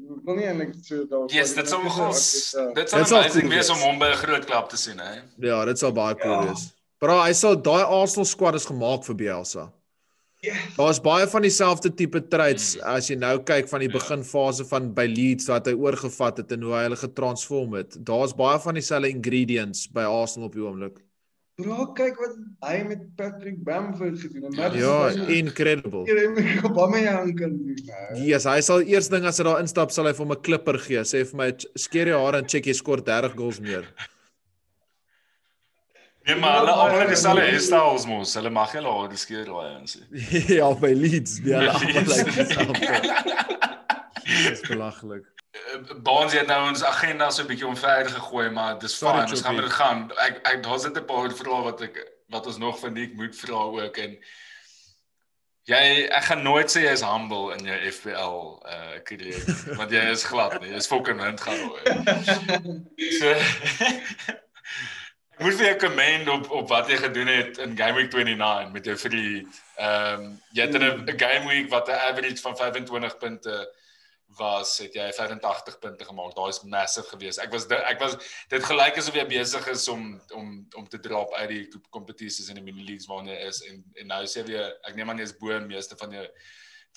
[0.02, 2.54] Ek wil nie eintlik so daar Yes, dit sou gos.
[2.56, 2.74] Ja.
[2.74, 5.22] Dit sal amazing cool wees om hom by 'n groot klub te sien, hè.
[5.40, 6.48] Ja, dit sal baie cool Ja.
[6.48, 6.72] wees.
[7.00, 9.72] Bra, hy sal daai Arsenal squad is gemaak vir Bielsa.
[10.44, 10.54] Ja.
[10.78, 12.82] Daar's baie van dieselfde tipe traits Mm.
[12.84, 13.98] as jy nou kyk van die Ja.
[14.00, 17.98] beginfase van by Leeds wat hy oorgevat het en hoe hy hulle getransform het.
[18.04, 20.98] Daar's baie van dieselfde ingredients by Arsenal op die oomblik.
[21.62, 22.36] Bro, kyk wat
[22.70, 24.56] hy met Patrick Bamford gedoen het.
[24.58, 26.04] Ja, Ja, as hy incredible.
[26.06, 27.76] hier met Aubameyang kan doen.
[27.86, 28.22] nou.
[28.26, 30.78] Yes, hy sal eers ding as hy daar instap sal hy vir hom 'n klipper
[30.80, 31.02] gee.
[31.04, 33.86] Sê vir my skeer jou hare en check jy skor 30 goals meer.
[36.28, 37.50] Nee, maar hulle almal het dieselfde Ja.
[37.50, 38.34] hairstyles mos.
[38.36, 40.56] Hulle mag hulle hare skeer daai hè.
[40.60, 42.18] ja, by Leeds, die hulle almal Leeds.
[42.18, 42.88] lyk dieselfde.
[44.50, 45.26] Dis belaglik.
[45.70, 49.30] Eh, Baans het nou ons agenda so 'n bietjie omver gegooi, maar dis fyn.
[49.30, 50.12] Ons gaan dit gaan.
[50.18, 53.36] Ek ek daar's net 'n paar vrae wat ek wat ons nog van Nick moet
[53.36, 54.18] vra ook en
[55.64, 60.04] jy ek gaan nooit sê jy is humble in jou FPL uh carrière want jy
[60.12, 60.70] is glad nie.
[60.70, 61.82] Jy is fucking wind gaan hoor.
[63.20, 63.36] So
[65.42, 68.72] Ek moet vir jou commend op op wat jy gedoen het in Game Week 29
[68.72, 69.62] met jou vriend.
[69.76, 73.56] Ehm um, jy het in 'n game week wat 'n average van 25 punte
[74.38, 76.34] was, het jy 85 punte gemaak.
[76.36, 77.40] Daai is massive geweest.
[77.44, 78.16] Ek was ek was
[78.50, 82.56] dit gelyk asof jy besig is om om om te drop uit die kompetisies in
[82.60, 85.28] die mini leagues waarna jy is en en nou sê jy ek neem aan jy
[85.30, 86.26] is bo meeste van jou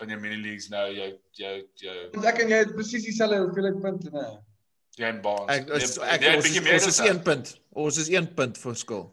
[0.01, 1.11] van jou mini leagues nou jou
[1.43, 4.27] jou jou Want ek en jy het presies dieselfde hoeveelheid punte, né?
[4.99, 5.51] jy en Baans.
[5.51, 7.13] Ek is Jy- ek jy het ons bietjie is, meer ons is as ek.
[7.15, 7.55] 1 punt.
[7.85, 9.05] Ons is 1 punt verskil.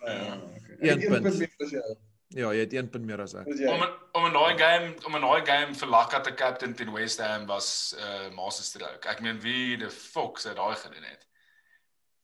[0.00, 0.38] Ja.
[0.80, 1.28] Een punt.
[1.38, 1.82] meer as jy.
[2.30, 3.46] Ja, jy het 1 punt meer as ek.
[3.46, 6.92] Om in- om 'n daai game om 'n daai game vir Laka te captain teen
[6.92, 9.08] West Ham was uh Master Stroke.
[9.08, 11.26] Ek meen wie die fuck se daai gedoen het.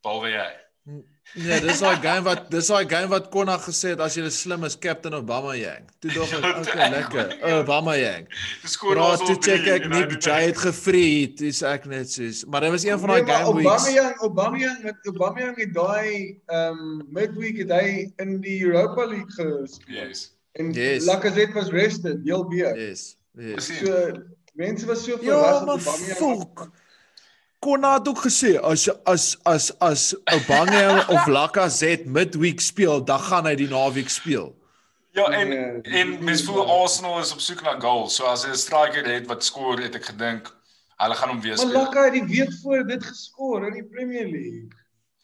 [0.03, 0.51] Behalwe jy.
[1.35, 4.63] Nee, dis daai game wat dis daai game wat Konna gesê het as jy slim
[4.63, 5.89] is Captain Obama Yang.
[6.01, 7.33] Toe dog ek, Ja, okay, lekker.
[7.59, 8.29] Obama Yang.
[8.63, 12.71] Dis ons toe check ek Nick Jay het gefree, dis ek net soos, maar dit
[12.73, 13.69] was een van daai Nee, game weeks.
[13.69, 17.87] Aubameyang, Aubameyang met Aubameyang het daai ehm um, midweek het hy
[18.23, 20.07] in die Europa League gespeel.
[20.07, 20.25] Yes.
[20.57, 21.05] En Yes.
[21.05, 22.73] Lacazette was rested, heel weer.
[22.79, 23.17] Yes.
[23.37, 23.67] Yes.
[23.83, 24.23] So
[24.57, 26.69] mense was so Ja, verras dat Aubameyang fuck.
[27.67, 33.49] Konna het ook gesê as as as as Aubameyang of Lacazette midweek speel, dan gaan
[33.49, 34.53] hy die naweek speel.
[35.11, 38.15] Ja, en Nee, en mens voel Arsenal is op soek na goals.
[38.15, 40.47] So as hy 'n striker het wat skoor, het ek gedink
[40.95, 41.81] hulle gaan hom weer Maar speel.
[41.81, 44.69] Laka het die week voor dit geskor in die Premier League.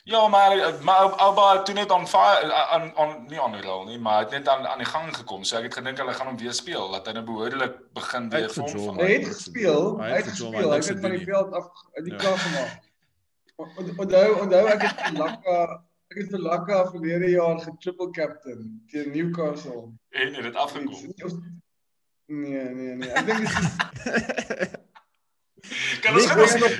[0.05, 3.99] Ja, maar maar Alba het toe net aan fire aan aan nie aan rol nie,
[3.99, 5.43] maar het net aan aan die gang gekom.
[5.43, 8.49] So ek het gedink hulle gaan hom weer speel, dat hy nou behoorlik begin weer
[8.51, 8.99] vorm van.
[8.99, 12.13] Hy het gespeel, Hy het gespeel, hy het te van die veld af uit die
[12.13, 12.19] Ja.
[12.19, 12.91] klaar gemaak.
[13.55, 19.11] On- Onthou, onthou ek het Laka ek het vir Laka verlede jaar getriple captain teen
[19.11, 19.87] Newcastle.
[20.09, 21.13] En het dit afgekom.
[22.25, 23.09] Nee, nee, nee.
[23.09, 24.69] Ek dink dit is
[26.03, 26.27] Kan ons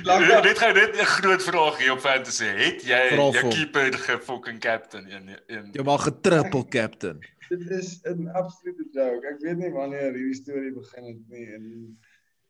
[0.04, 2.44] Laka- Dit gaan net 'n groot vraag hier op fantasy.
[2.44, 7.20] Het jy jou keeper gefucking captain in in Jy mag getriple captain.
[7.48, 9.26] dit is 'n absolute joke.
[9.26, 11.98] Ek weet nie wanneer hierdie storie begin het nie en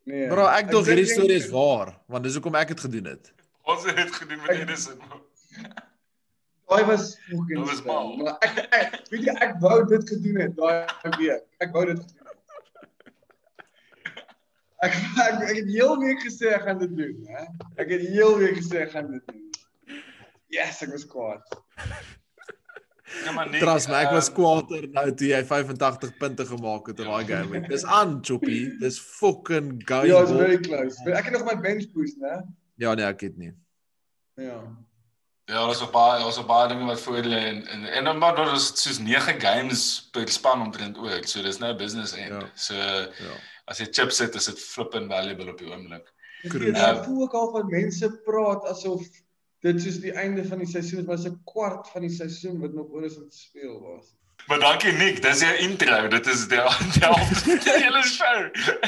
[0.05, 0.27] nee.
[0.29, 3.33] Bro, ek dink hierdie storie is waar, want dis hoekom ek dit gedoen het.
[3.67, 4.99] ons het dit gedoen met Edison.
[6.69, 8.17] Daai was fucking was mal.
[8.17, 10.87] Maar ek, ek weet jy ek wou dit gedoen het daai
[11.19, 11.43] week.
[11.61, 12.24] Ek wou dit gedoen.
[14.85, 17.45] Ek ek, ek het heel week gesê ek gaan dit doen, hè.
[17.81, 19.41] Ek het heel week gesê ek gaan dit doen.
[20.53, 21.57] Yes, ek was kwaad.
[23.25, 23.61] Ja, maar nie.
[23.63, 27.27] Trust my, ek was ehm, kwaader nou toe jy 85 punte gemaak het in daai
[27.29, 27.61] game.
[27.71, 28.65] Dis aan, Choppy.
[28.81, 30.11] Dis fucking going.
[30.11, 30.99] Ja, it's very close.
[31.11, 32.41] Ek het nog my bench boost, né?
[32.83, 33.53] Ja, nee, ek het nie.
[34.41, 34.59] Ja.
[35.45, 38.19] Ja, daar's 'n baie daar's 'n baie dinge wat voor lê en en en dan
[38.19, 41.27] maar daar's soos 9 games per span omtrent ook.
[41.27, 42.33] So dis nou business end.
[42.33, 42.51] Ja.
[42.55, 43.35] So Ja.
[43.71, 46.11] As jy chips het, is dit flipping valuable op die oomblik.
[46.45, 49.07] Ek ek voel ook al van mense praat asof
[49.65, 52.13] dit soos die einde van die seisoen is, maar dit is 'n kwart van die
[52.13, 54.13] seisoen wat nog oor is om te speel was.
[54.47, 56.09] Maar dankie Nick, dis jou intro.
[56.09, 58.41] Dit is die helfte van die hele show.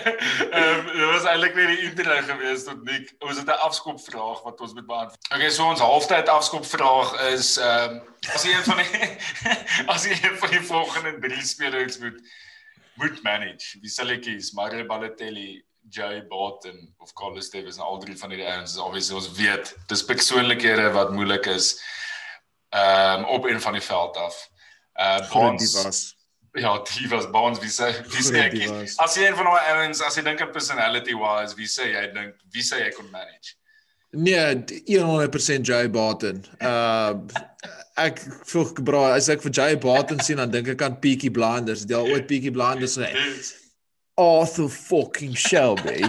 [0.59, 3.15] Ehm dit was eintlik net die intro gewees tot Nick.
[3.19, 5.33] Ons het 'n afskop vraag wat ons moet beantwoord.
[5.35, 8.03] Okay, so ons halftyd afskop vraag is ehm um,
[8.35, 9.17] as jy een van die
[9.95, 12.21] as jy een van die volgende drie spelers moet
[12.97, 13.79] moet manage.
[13.81, 14.53] Wie sal ek kies?
[14.57, 19.15] Mario Balotelli, Jay Barton of Carlos Tevez en al drie van hierdie ouens is obviously
[19.17, 21.77] ons weet dis persoonlikhede wat moeilik is
[22.75, 24.49] ehm um, op een van die veld af.
[24.95, 26.17] Uh Groot Bonds was.
[26.53, 28.57] Ja, die was Bonds wie sê wie sê ek.
[29.05, 32.05] As jy een van daai ouens as jy dink aan personality wise, wie sê jy
[32.17, 33.55] dink wie sê jy kon manage?
[34.11, 36.45] Nee, 100% Jay Barton.
[36.61, 37.15] Uh
[37.97, 41.87] ek voel bro, as ek vir Jay Barton sien dan dink ek aan Peaky Blinders.
[41.89, 42.99] Al ooit Peaky Blinders?
[43.01, 43.55] Yes.
[44.21, 46.05] Arthur fucking Shelby.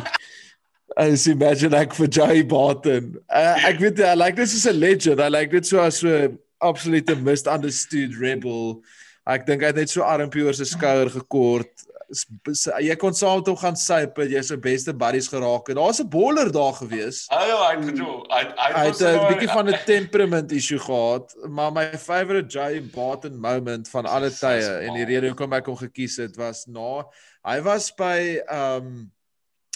[0.97, 3.15] As imagine ek vir Jay Barton.
[3.29, 5.21] Uh, ek weet hy like this is a legend.
[5.23, 8.81] I like dit so as so absolute misunderstood rebel.
[9.27, 11.76] Ek dink hy het net so armpie oor sy skouer gekort.
[12.79, 15.69] Jy kon saam met hom gaan sype, jy's sy beste buddies geraak.
[15.69, 17.25] En daar's 'n bowler daar gewees.
[17.29, 20.51] Ah ja, ek bedoel, hy hy Hy was het 'n nou- bietjie van 'n temperament
[20.51, 25.53] issue gehad, maar my favorite Jay Barton moment van alle tye en die rede hoekom
[25.53, 27.03] ek hom gekies het was na
[27.45, 29.11] hy was by um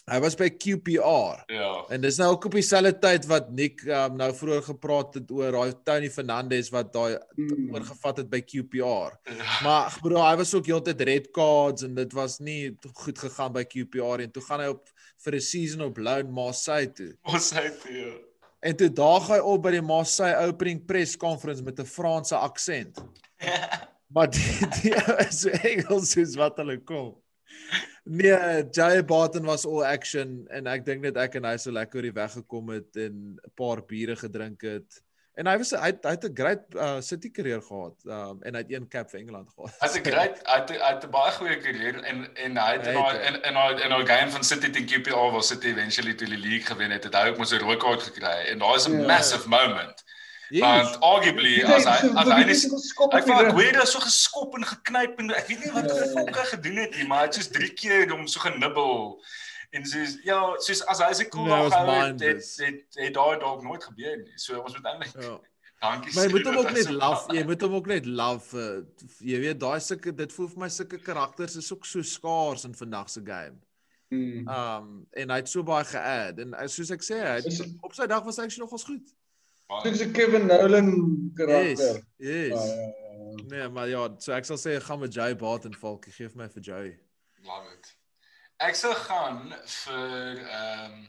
[0.09, 1.43] hy was by QPR.
[1.47, 1.85] Ja.
[1.89, 5.51] En dis nou ook op dieselfde tyd wat Nick um, nou vroeër gepraat het oor
[5.51, 7.69] daai Tony Fernandes wat daai Hmm.
[7.73, 9.13] oorgevat het by QPR.
[9.23, 9.59] ja.
[9.63, 13.63] Maar bro, hy was ook heeltyd red cards en dit was nie goed gegaan by
[13.63, 14.89] QPR en toe gaan hy op
[15.23, 17.15] vir 'n season op loan Marseille toe.
[17.23, 18.11] Ons het ja.
[18.61, 22.97] En toe daag hy op by die Marseille opening press conference met 'n Franse aksent.
[24.13, 24.91] Maar die die
[25.29, 27.15] is so Engels soos wat hulle kom.
[28.03, 31.99] Nee, Jay Barton was all action en ek dink net ek en hy so lekker
[32.01, 35.01] oor die weg gekom het en 'n paar biere gedrink het.
[35.37, 37.95] En hy was hy hy het 'n great uh, city career gehad.
[38.05, 39.71] Um en hy het een cap vir Engeland gehad.
[39.79, 42.87] Hy's 'n great hy het hy het 'n baie goeie karier en en hy het
[42.87, 46.13] in het, in in daai in daai game van City teen QPR waar City eventually
[46.13, 48.75] toe die league gewen het, het hy ook mos 'n rooi kaart gekry en daai
[48.75, 49.05] is 'n Ja.
[49.07, 50.03] massive moment.
[50.59, 52.55] Want arguably as hy as hy nie
[53.17, 56.09] Ek van Aguero so geskop en geknyp en ek weet nie wat hy Ja.
[56.17, 59.21] fokke gedoen het nie, maar hy het soos 3 keer hom so genibbel.
[59.71, 63.13] En soos ja, soos as hy se cool Ja, was gehou het, het het het
[63.15, 64.33] daai dalk nooit gebeur nie.
[64.35, 65.37] So ons moet eintlik Ja.
[65.79, 67.31] dankie Maar jy moet hom ook hy net praat.
[67.33, 68.57] Jy moet hom ook net love.
[68.57, 72.65] Uh, jy weet daai sulke dit voel vir my sulke karakters is ook so skaars
[72.67, 73.55] in vandag se game.
[74.11, 74.43] Hmm.
[74.51, 77.71] Um en hy het so baie geadd en uh, soos ek sê, hy Is het,
[77.81, 79.07] op sy dag was hy actually nogals goed.
[79.83, 81.93] Dit is 'n Kevin Nolan karakter.
[81.95, 82.01] Yes.
[82.17, 82.49] Yes.
[82.49, 83.43] Ja, ja, ja.
[83.47, 86.05] Nee, maar ja, so ek sal sê ek gaan met Jay Barton valk.
[86.09, 86.99] Gee vir my vir Jay.
[87.43, 87.95] Love it.
[88.59, 91.07] Ek sou gaan vir ehm um,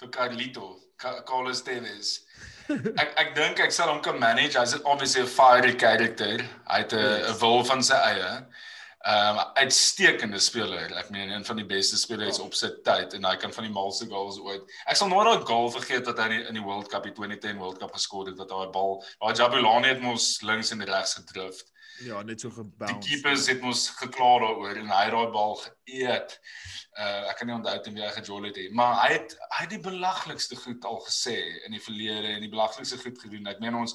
[0.00, 2.20] vir Carlito, Ca- Carlos Tevez.
[3.02, 4.56] ek ek dink ek sal hom kan manage.
[4.58, 6.38] Hy's obviously 'n fiery character.
[6.70, 7.40] Hy het 'n Yes.
[7.40, 8.46] wil van sy eie.
[9.04, 10.88] Ehm um, uitstekende speler.
[10.96, 13.72] Ek meen een van die beste spelers op sy tyd en hy kan van die
[13.72, 14.62] malste goals ooit.
[14.88, 17.12] Ek sal nooit daai goal vergeet wat hy in die, in die World Cup, die
[17.12, 21.12] 2010 World Cup geskor het wat daai bal, daai Jabulani het mos links en regs
[21.18, 21.68] gedrift.
[22.02, 22.96] Ja, net so Die gebounce.
[23.04, 26.32] keepers het mos gekla daaroor en hy het daai bal geëet.
[26.96, 29.66] Uh ek kan nie onthou teen wie hy gejol het nie, maar hy het hy
[29.66, 31.36] het die belaglikste goed al gesê
[31.66, 33.52] in die verlede en die belaglikste goed gedoen.
[33.52, 33.94] Ek meen ons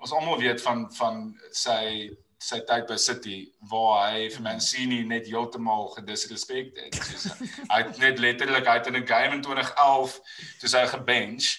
[0.00, 1.22] ons almal weet van van
[1.52, 2.10] sy
[2.40, 3.38] sy tyd by City
[3.68, 6.96] waar hy vir Mancini net heeltemal gedisrespek het.
[6.96, 7.26] Soos,
[7.68, 10.20] hy het net letterlik hy het in 'n game in 2011
[10.60, 11.56] toe sy gebench.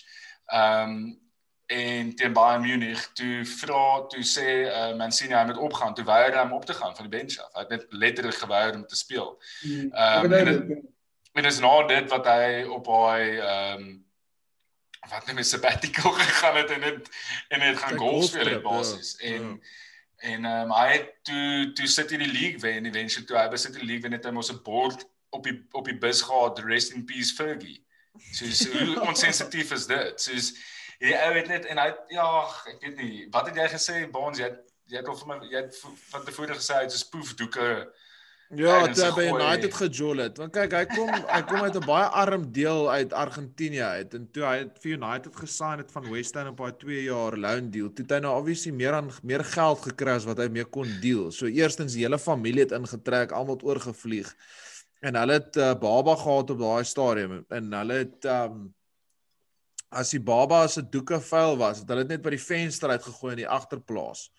[0.51, 1.19] Ehm um,
[1.71, 6.36] en teen Bayern Munich toe vra toe sê uh, Mancini hy moet opgaan toe weier
[6.36, 7.53] hy om op te gaan van die bench af.
[7.53, 9.29] Hy het net letterlik geweier om te speel.
[9.61, 9.91] Mm.
[9.93, 10.82] Ehm, weet en dit.
[11.32, 13.93] En dis nou dit wat hy op hy ehm um,
[15.09, 17.07] wat net met sabbatical gegaan het en dit
[17.49, 19.15] en dit gaan golf speel het golftrip, basies.
[19.17, 19.79] ja, En ja.
[20.22, 23.47] En ehm um, hy het toe toe sit hy die league wen eventually toe hy
[23.49, 26.59] by City League wen het hy mos 'n bord op die op die bus gehad
[26.65, 27.80] rest in peace Fergie.
[28.34, 30.22] So so hoe onsensitief is dit?
[30.22, 30.51] Soos
[30.99, 32.28] hierdie ou het net en hy ja,
[32.69, 34.61] ek weet nie, wat het jy gesê Bonds jy het,
[34.91, 35.80] jy het al vir my jy het
[36.11, 37.69] van tevore gesê hy het so spoefdoeke
[38.52, 39.39] Ja, toe hy by gegooi.
[39.39, 40.39] United gejol het.
[40.41, 44.26] Want kyk, hy kom hy kom uit 'n baie arm deel uit Argentinië uit en
[44.32, 47.70] toe hy het vir United gesign het van West Ham op daai 2 jaar loan
[47.72, 47.88] deal.
[47.88, 50.89] Toe het hy nou obviously meer aan meer geld gekry as wat hy mee kon
[51.02, 51.32] deel.
[51.32, 54.36] So eerstens die hele familie het ingetrek, almal het oorgevlieg.
[55.02, 58.74] En hulle het uh, baba gehad op daai stadium en hulle het um
[59.91, 63.32] as die baba se doeke vuil was, het hulle dit net by die venster uitgegooi
[63.32, 64.30] in die agterplaas.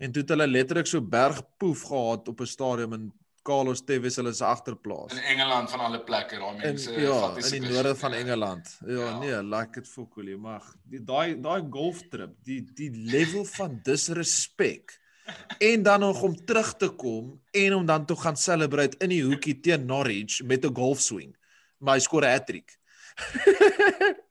[0.00, 3.12] En toe het hulle letterlik so berg poef gehad op 'n stadium in
[3.42, 5.12] Carlos Tevez hulle se agterplaas.
[5.12, 8.12] in Engeland van alle plekke daai mense ja, vat die in die sulke noorde van.
[8.14, 8.78] Engeland.
[8.86, 9.18] Ja, Ja.
[9.18, 14.98] nee, like it fokol, maar die daai daai golftrip, die die level van disrespek
[15.58, 19.22] en dan nog om terug te kom en om dan toe gaan celebrate in die
[19.24, 21.36] hoekie teen Norwich met 'n golfswing.
[21.78, 22.78] Maar hy skoor 'n hattrick.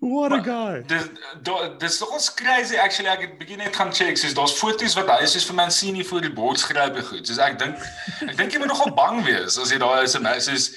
[0.00, 0.82] What a Maar- guy.
[0.86, 1.08] Dis
[1.78, 5.26] dis nogals crazy actually ek het begin net gaan check soos daar's foto's wat hy
[5.26, 7.26] soos vir Mancini voor die bord skryf en goed.
[7.26, 7.76] Soos ek dink
[8.28, 10.68] ek dink jy moet nogal bang wees as jy daar is en hy soos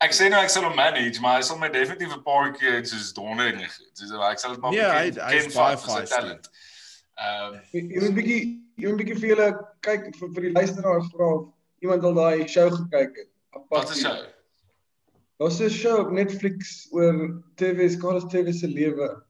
[0.00, 2.84] ek sê nou ek sal hom manage, maar hy sal my definitief 'n paar keer
[2.86, 3.90] soos donder en goed.
[3.94, 6.48] Soos ek sal dit maar hy- hy is ken baie vir sy talent.
[7.20, 8.42] Ehm Jy jy moet bietjie
[8.80, 9.48] jy moet bietjie vir julle
[9.82, 11.48] kyk vir, vir die luisteraars vra of
[11.82, 13.28] iemand al daai show gekyk het.
[13.70, 14.16] wat is hy?
[15.40, 19.22] Daar's 'n show op Netflix oor Tevez, Carlos Tevez se lewe.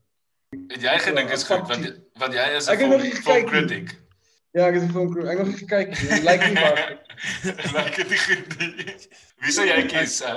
[0.68, 3.22] Het jy gedink is goed want want jy is 'n Ek het nog film, nie
[3.22, 3.50] film gekyk nie.
[3.50, 3.98] critic.
[4.50, 5.88] Ja, ek het 'n film ek het nog gekyk
[6.26, 6.98] lyk nie baie.
[7.76, 8.96] Lyk dit nie goed nie.
[9.38, 10.34] Wie sou jy kies, hè?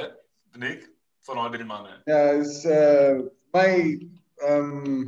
[0.58, 0.90] Nick
[1.26, 2.02] van daai drie manne.
[2.06, 3.98] Ja, is uh my
[4.50, 5.06] um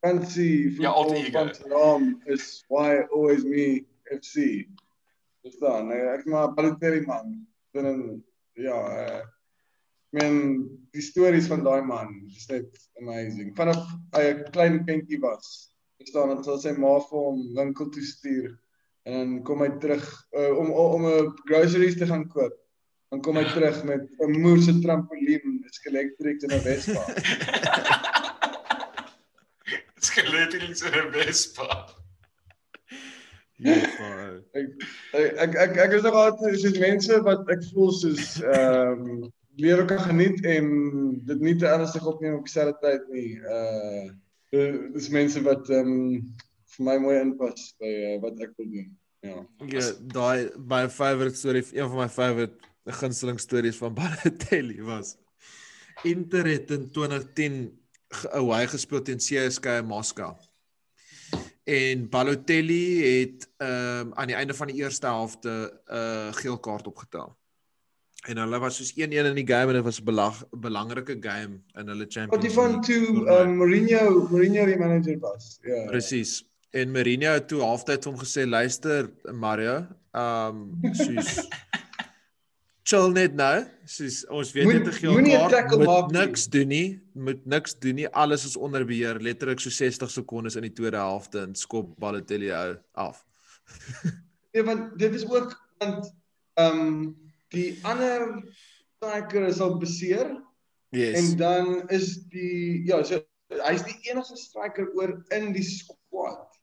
[0.00, 0.90] fancy Ja,
[1.68, 4.66] naam is why always me FC.
[5.42, 7.46] Dis dan, ek maar Balotelli man.
[7.70, 8.18] Binne
[8.54, 9.22] ja, uh
[10.12, 12.68] ek meen die stories van daai man is net
[13.00, 13.54] amazing.
[13.56, 13.80] Vanaf
[14.12, 15.72] hy 'n klein kindjie was.
[15.98, 18.50] Verstaan, dan sal sy ma vir hom winkel toe stuur
[19.04, 20.04] en dan kom hy terug
[20.36, 22.52] uh, om om 'n groceries te gaan koop.
[23.10, 27.02] Dan kom hy terug met 'n moer se trampolien, 'n skeletrik en 'n Vespa.
[30.12, 31.88] Skeletrings in 'n Vespa.
[33.62, 33.76] Ja,
[34.52, 34.68] Ek
[35.40, 39.84] ek ek ek is nog altyd soos mense wat ek voel soos ehm um, lewe
[39.84, 40.66] kan geniet en
[41.26, 43.36] dit nie te ernstig opneem op dieselfde tyd nie.
[43.40, 44.10] Uh
[44.92, 46.34] dis mense wat ehm um,
[46.76, 48.90] vir my mooi inpas by uh, wat ek wil doen.
[49.24, 49.38] Ja.
[49.70, 55.16] Ja, daai my favorite story, een van my favorite gunsteling stories van Balotelli was
[56.04, 57.78] Inter het in 2010
[58.08, 60.34] ge- ou hy gespeel teen CSKA Moskou.
[61.64, 62.84] En Balotelli
[63.20, 65.52] het ehm um, aan die einde van die eerste helfte
[65.86, 67.36] 'n uh, geel kaart opgetel.
[68.30, 71.58] En hulle was soos 1-1 in die game en dit was 'n belag, belangrike game
[71.74, 75.58] in hulle Wat Champions die van League toe um, Mourinho Mourinho die manager was.
[75.62, 75.86] Ja.
[75.86, 76.44] Presies.
[76.70, 81.48] En Mourinho het toe halftyd hom gesê, "Luister, Mario, ehm um, soos
[82.88, 83.64] chill net nou.
[83.84, 87.74] Soos ons weet net 'n kaart, tackle moet maak nie." niks doen nie, moet niks
[87.78, 88.08] doen nie.
[88.08, 89.18] Alles is onder beheer.
[89.18, 92.52] Letterlik so 60 sekondes in die tweede helfte en skop Balotelli
[92.92, 93.26] af.
[94.52, 96.14] Nee, want dit is ook want
[96.54, 98.26] ehm um, die ander
[98.96, 100.32] striker is al beseer
[100.92, 101.30] Yes.
[101.30, 103.16] En dan is die ja, so
[103.64, 106.58] hy's die enigste striker oor in die squad.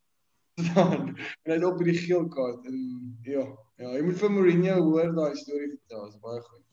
[0.68, 2.78] Dan en hy's op hierdie geel kaart en
[3.26, 3.46] ja,
[3.82, 6.66] ja, jy moet vir Mourinho hoor daai storie vertel, is baie goed.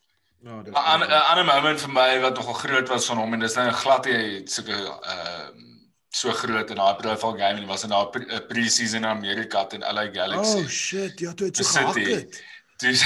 [0.44, 3.56] Ja, dis 'n ander moment vir my wat nogal groot was van hom en dis
[3.56, 5.72] nou glad hy sulke ehm uh,
[6.16, 10.10] so groot in daai profile game en was in daai pre-season in Amerika teen LA
[10.12, 10.60] Galaxy.
[10.60, 12.42] Oh shit, ja, toe het so gehak het.
[12.82, 13.00] Dis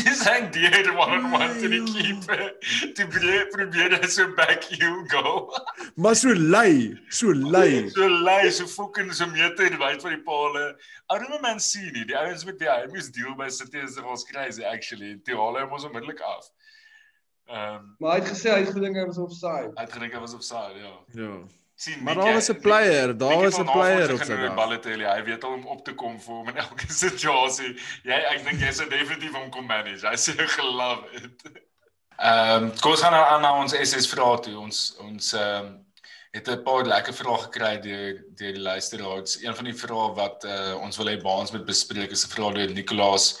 [0.00, 2.40] dis hy deur one on one te die keeper.
[2.96, 5.50] Toe probeer probeer hy so back heel go.
[6.00, 7.90] Maar so lui, so lui.
[7.92, 10.64] So lui, so fucking so meter wyd van die palle.
[11.10, 12.06] I don't know man sien nie.
[12.08, 15.18] Die ouens met die hy moes deel by City is was crazy actually.
[15.28, 16.48] Toe haal hy hom ons onmiddellik af.
[17.50, 19.74] Ehm um, Maar hy het gesê hy het gedink hy was offside.
[19.76, 20.96] Hy het gedink hy was offside, ja.
[21.20, 21.34] Ja
[21.80, 25.06] sien maar daar was 'n player, daar was 'n player op sy balletelle.
[25.08, 27.80] Hy weet al om op te kom vir hom in elke situasie.
[28.02, 30.06] Jy ek dink jy sou definitief hom kom manage.
[30.06, 31.42] Hy sê gelove it.
[32.20, 34.58] Ehm um, kom ons gaan nou aan na ons SS vrae toe.
[34.58, 35.86] Ons ons ehm um,
[36.30, 39.42] het 'n paar lekker vrae gekry deur deur die luisteraars.
[39.42, 42.54] Een van die vrae wat uh, ons wil hê baans met bespreek is 'n vraag
[42.54, 43.40] deur Nicolaas.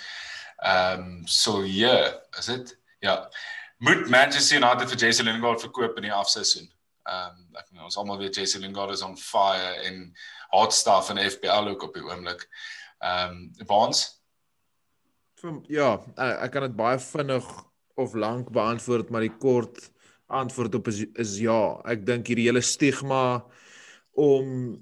[0.64, 2.78] Ehm um, so ja, yeah, is dit?
[3.00, 3.30] Ja.
[3.78, 6.70] Moet Manchester United vir Jesse Lingard verkoop in die afseisoen?
[7.10, 10.02] Ehm um, ek weet ons almal weet Jesse Lingard is on fire en
[10.54, 12.46] hot stuff in FPL ook op die oomblik.
[13.02, 14.06] Ehm um, Baans
[15.72, 17.46] Ja, ek, ek kan dit baie vinnig
[18.00, 19.88] of lank beantwoord, maar die kort
[20.30, 21.80] antwoord op is, is ja.
[21.88, 23.40] Ek dink hierdie hele stigma
[24.18, 24.76] om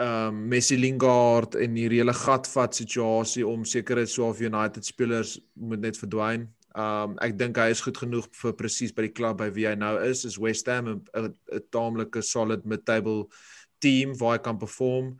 [0.00, 5.84] ehm um, Messi Lingard en hierdie hele gatvat situasie om sekere Swaff United spelers moet
[5.84, 6.48] net verdwyn.
[6.74, 9.74] Um ek dink hy is goed genoeg vir presies by die klub by wie hy
[9.76, 13.28] nou is, is West Ham 'n 'n taamlike solid mid-table
[13.80, 15.18] team waar hy kan perform.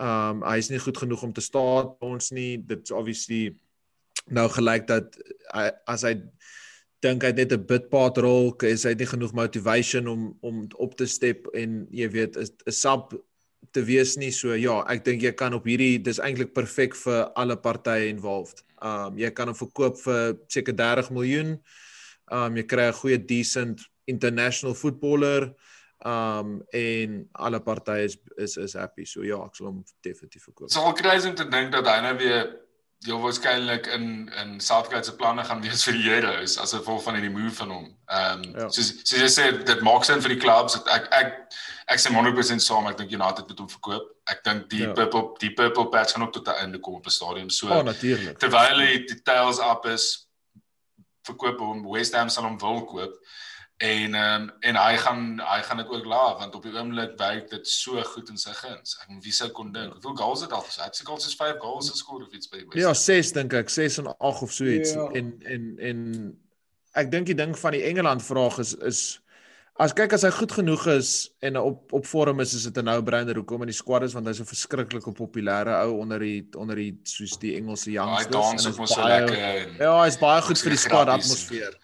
[0.00, 2.56] Um hy is nie goed genoeg om te staan ons nie.
[2.56, 3.56] Dit's obviously
[4.30, 5.18] nou gelyk dat
[5.52, 6.14] hy, as hy
[7.04, 10.96] dink hy het net 'n bidpaat rol, is hy nie genoeg motivation om om op
[10.96, 13.12] te step en jy weet 'n sub
[13.72, 14.30] te wees nie.
[14.30, 18.64] So ja, ek dink jy kan op hierdie dis eintlik perfek vir alle partye involved.
[18.84, 21.54] Um jy kan hom verkoop vir seker 30 miljoen.
[22.32, 25.54] Um jy kry 'n goeie decent international footballer.
[26.04, 29.04] Um en alle partye is is is happy.
[29.04, 30.70] So ja, ek sal hom definitief verkoop.
[30.70, 32.63] Sal crazy om te dink dat hy nou weer
[33.06, 37.18] heel waarskynlik in in Southgate se planne gaan wees vir die Euros as gevolg van
[37.18, 37.86] hierdie move van hom.
[38.06, 38.68] Ehm um, ja.
[38.68, 40.76] soos soos jy sê dit maak sin vir die clubs.
[40.96, 41.32] Ek ek
[41.94, 42.88] ek sê 100% saam.
[42.90, 44.10] Ek dink United moet hom verkoop.
[44.32, 44.92] Ek dink die ja.
[44.96, 47.50] purple die purple patch gaan ook tot 'n einde kom op die stadion.
[47.50, 48.38] So oh, natuurlik.
[48.38, 50.28] Terwyl die details up is
[51.24, 53.20] verkoop hom West Ham sal hom wil koop
[53.76, 57.16] en ehm um, en hy gaan hy gaan dit ook laat want op die oomblik
[57.18, 58.94] werk dit so goed in sy guns.
[59.02, 59.96] Ek wie sou kon dink.
[59.96, 60.78] Hoeveel goals het al gesê?
[60.84, 62.78] Hy het seker al sy 5 goals geskoor of iets by die West.
[62.84, 64.94] Ja, 6 dink ek, 6 en 8 of so iets.
[64.94, 65.08] Ja.
[65.18, 66.00] En en en
[66.94, 69.02] ek dink die ding van die Engeland vraag is is
[69.82, 71.10] as kyk as hy goed genoeg is
[71.42, 74.26] en op op vorm is, is dit 'n no-brainer hoekom in die squad is want
[74.26, 78.26] hy's 'n verskriklike populêre ou onder die onder die soos die Engelse youngsters.
[78.26, 79.82] Hy dans op so lekker.
[79.82, 81.74] Ja, hy's baie goed vir die squad atmosfeer.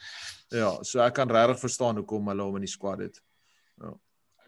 [0.50, 3.20] Ja, so ek kan regtig verstaan hoekom hulle hom in die squad het.
[3.78, 3.92] Ja.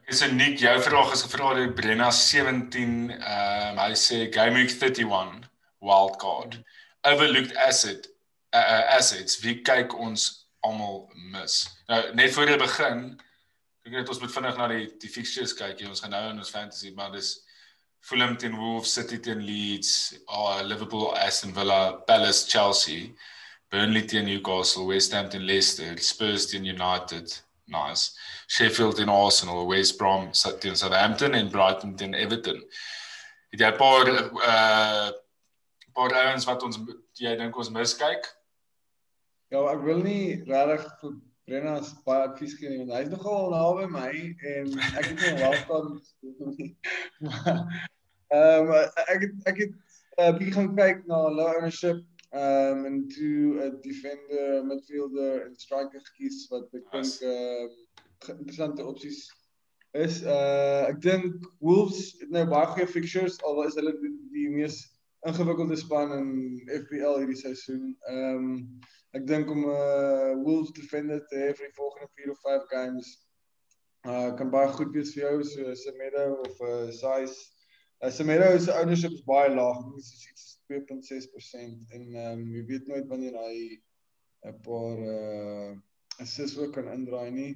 [0.03, 2.97] Ek sê Nick, jou vraag is gevra deur Brenna 17.
[3.15, 5.45] Ehm um, hy sê Game Week 31
[5.83, 6.59] wild card.
[7.07, 8.09] Overlooked asset
[8.55, 9.39] uh, assets.
[9.45, 11.63] Wie kyk ons almal mis?
[11.91, 13.07] Nou net voor jy begin,
[13.87, 15.87] ek net ons moet vinnig na die die fixtures kyk.
[15.87, 17.37] Ons gaan nou in ons fantasy, maar dis
[18.03, 23.15] Fulham teen Wolves, City teen Leeds, uh, Liverpool, Aston Villa, Palace, Chelsea.
[23.73, 27.43] Burnley teen Newcastle, West Ham teen Leicester, Spurs teen United.
[27.66, 28.14] Nice.
[28.47, 32.61] Sheffield teen Arsenal, West Brom teen Southampton en Brighton teen Everton.
[33.51, 35.11] Het jy 'n paar uh
[35.93, 36.79] paar ouens wat ons
[37.16, 38.29] jy dink ons miskyk?
[39.49, 41.16] Ja, ek wil nie regtig vir
[41.49, 44.12] Brenna baie advies gee nie want hy's nogal naby my
[44.53, 46.01] en ek het nie welkom
[46.59, 46.70] nie.
[48.37, 48.73] Ehm
[49.09, 53.61] ek het ek het 'n uh, bietjie gaan kyk na low ownership um en toe
[53.61, 59.26] 'n defender, midfielder en striker gekies wat dink ehm uh, interessante opsies
[59.93, 60.22] is.
[60.22, 64.80] Uh ek dink Wolves het nou baie goeie fixtures al is hulle die, die mees
[65.28, 66.30] ingewikkelde span in
[66.80, 67.93] FPL hierdie seisoen.
[68.09, 68.80] Ehm um,
[69.12, 73.12] ek dink om uh, Wolves defender te hê vir die volgende 4 of 5 games
[74.09, 77.52] uh kan baie goed wees vir jou so Semedo of uh, size.
[78.03, 79.79] Uh, Semedo se ownership is baie laag.
[79.95, 83.59] Dit is iets 2.6% en ehm um, jy weet nooit wanneer hy
[84.51, 85.69] 'n paar uh
[86.25, 87.53] assists ook kan indraai nie.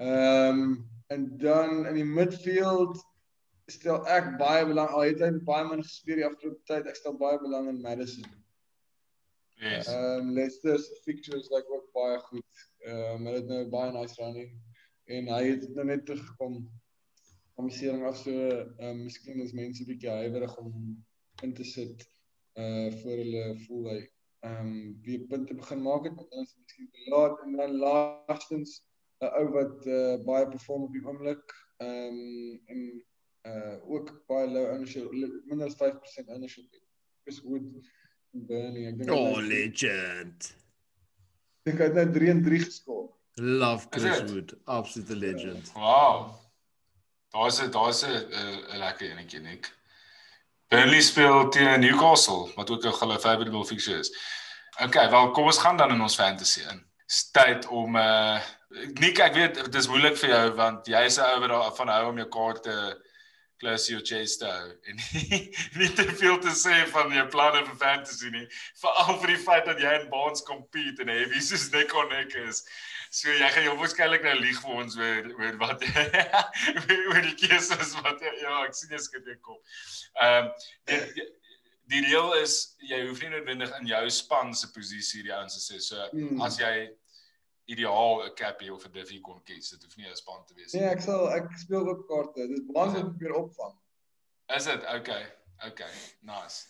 [0.00, 0.70] Ehm um,
[1.12, 2.96] en dan in die midfield
[3.72, 6.88] stel ek baie belang al het hy baie min gespeel die afgelope tyd.
[6.88, 8.24] Ek stel baie belang in Madison.
[9.60, 9.92] Yes.
[9.92, 12.64] Ehm um, Leicester's fixtures like ook baie goed.
[12.88, 14.56] Ehm um, hulle het nou baie nice running
[15.12, 16.62] en hy het nou net teruggekom
[17.60, 20.74] amusering af so ehm um, miskien is mense bietjie huiwerig om
[21.42, 22.08] in te sit
[22.58, 24.00] uh voor hulle voel hy
[24.48, 27.76] ehm um, wie punte begin maak het, dan is dit miskien te laat en dan
[27.86, 28.82] laastens
[29.22, 32.80] 'n ou wat uh, baie perform op die oomblik ehm um, en
[33.52, 35.10] uh ook baie low ownership
[35.44, 36.64] minder as 5% ownership.
[37.22, 37.66] Chris Wood
[38.30, 38.86] Burnley.
[38.86, 40.54] Ek dink Oh legend.
[41.64, 43.04] Ek dink hy het nou 3 en 3 geskoor.
[43.34, 45.72] Love Chris Wood, absolute legend.
[45.74, 46.43] Wow.
[47.34, 48.14] Daar's 'n daar's 'n
[48.72, 49.72] 'n lekker enetjie nik.
[50.68, 54.10] Burnley speel teen Newcastle wat ook 'n hulle favourable fixture is.
[54.82, 56.86] Okay, wel kom ons gaan dan in ons fantasy in.
[57.32, 58.40] Tyd om uh
[58.74, 61.88] Nik, ek weet dit is moeilik vir jou want jy is 'n ou wat daarvan
[61.88, 62.74] hou om jou kaarte
[63.64, 65.40] close your chest te hou en nie,
[65.80, 68.44] nie te veel te sê van jou planne vir fantasy nie.
[68.80, 72.34] Veral vir die feit dat jy in Bonds compete en heavy soos nek on nek
[72.44, 72.64] is.
[73.14, 75.86] So jy gaan jou waarskynlik nou lieg vir ons oor oor wat
[76.98, 79.80] oor die keuses wat ja, ek sien jy skep jou kop.
[80.20, 80.52] Ehm um,
[80.90, 81.30] die
[81.92, 85.64] die reël is jy hoef nie noodwendig in jou span se posisie die ouens te
[85.64, 85.80] sê.
[85.84, 86.40] So hmm.
[86.44, 86.72] as jy
[87.64, 89.70] ideaal 'n Cappy of 'n Diffie kon kies.
[89.70, 90.80] Dit hoef nie 'n span te wees nie.
[90.80, 92.46] Nee, ek sal ek speel ook kaarte.
[92.48, 93.74] Dit is belangrik om weer opvang.
[94.56, 94.82] Is dit?
[94.94, 95.24] Okay.
[95.66, 95.90] Okay.
[96.20, 96.66] Nice.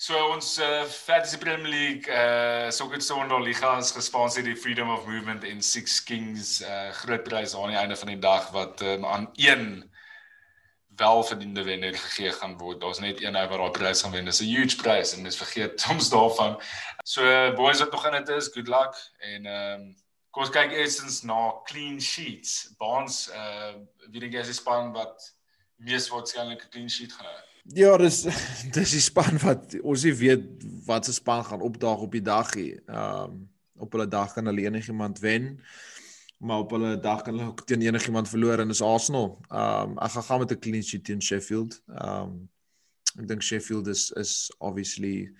[0.00, 5.06] So ons uh, Fantasy Premier League uh Soccer Sondag Liga is gesponsor deur Freedom of
[5.06, 9.04] Movement en Six Kings uh groot prys aan die einde van die dag wat um,
[9.04, 9.89] aan een
[11.00, 12.80] welverdiende wenner gegee gaan word.
[12.80, 14.28] Daar's net een ou wat daai prys gaan wen.
[14.28, 16.60] Dis 'n huge prys en mens vergeet soms daarvan.
[17.04, 17.24] So
[17.56, 19.96] boys wat nog in dit is, good luck en ehm um,
[20.30, 22.74] kom ons kyk eerstens na clean sheets.
[22.78, 23.74] Baans uh
[24.10, 25.30] wie dink jy is die span wat
[25.76, 27.38] mees waarskynlik 'n clean sheet gaan hê?
[27.74, 28.22] Ja, dis
[28.76, 32.54] dis die span wat ons nie weet wat se span gaan opdaag op die dag
[32.54, 32.74] nie.
[32.86, 33.48] Ehm um,
[33.80, 35.56] op hulle dag kan hulle enigiemand wen
[36.40, 39.38] maar op hulle dag kan hulle ook teen enigiemand verloor en is Arsenal.
[39.48, 41.82] Um ek gaan gaan met 'n clean sheet teen Sheffield.
[41.86, 42.48] Um
[43.18, 45.32] ek dink Sheffield is is obviously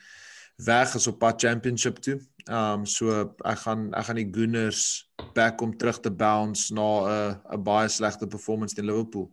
[0.57, 2.21] weg is op pad championship toe.
[2.49, 7.41] Um so ek gaan ek gaan die Gunners back om terug te bounce na 'n
[7.53, 9.33] 'n baie slegte performance teen Liverpool.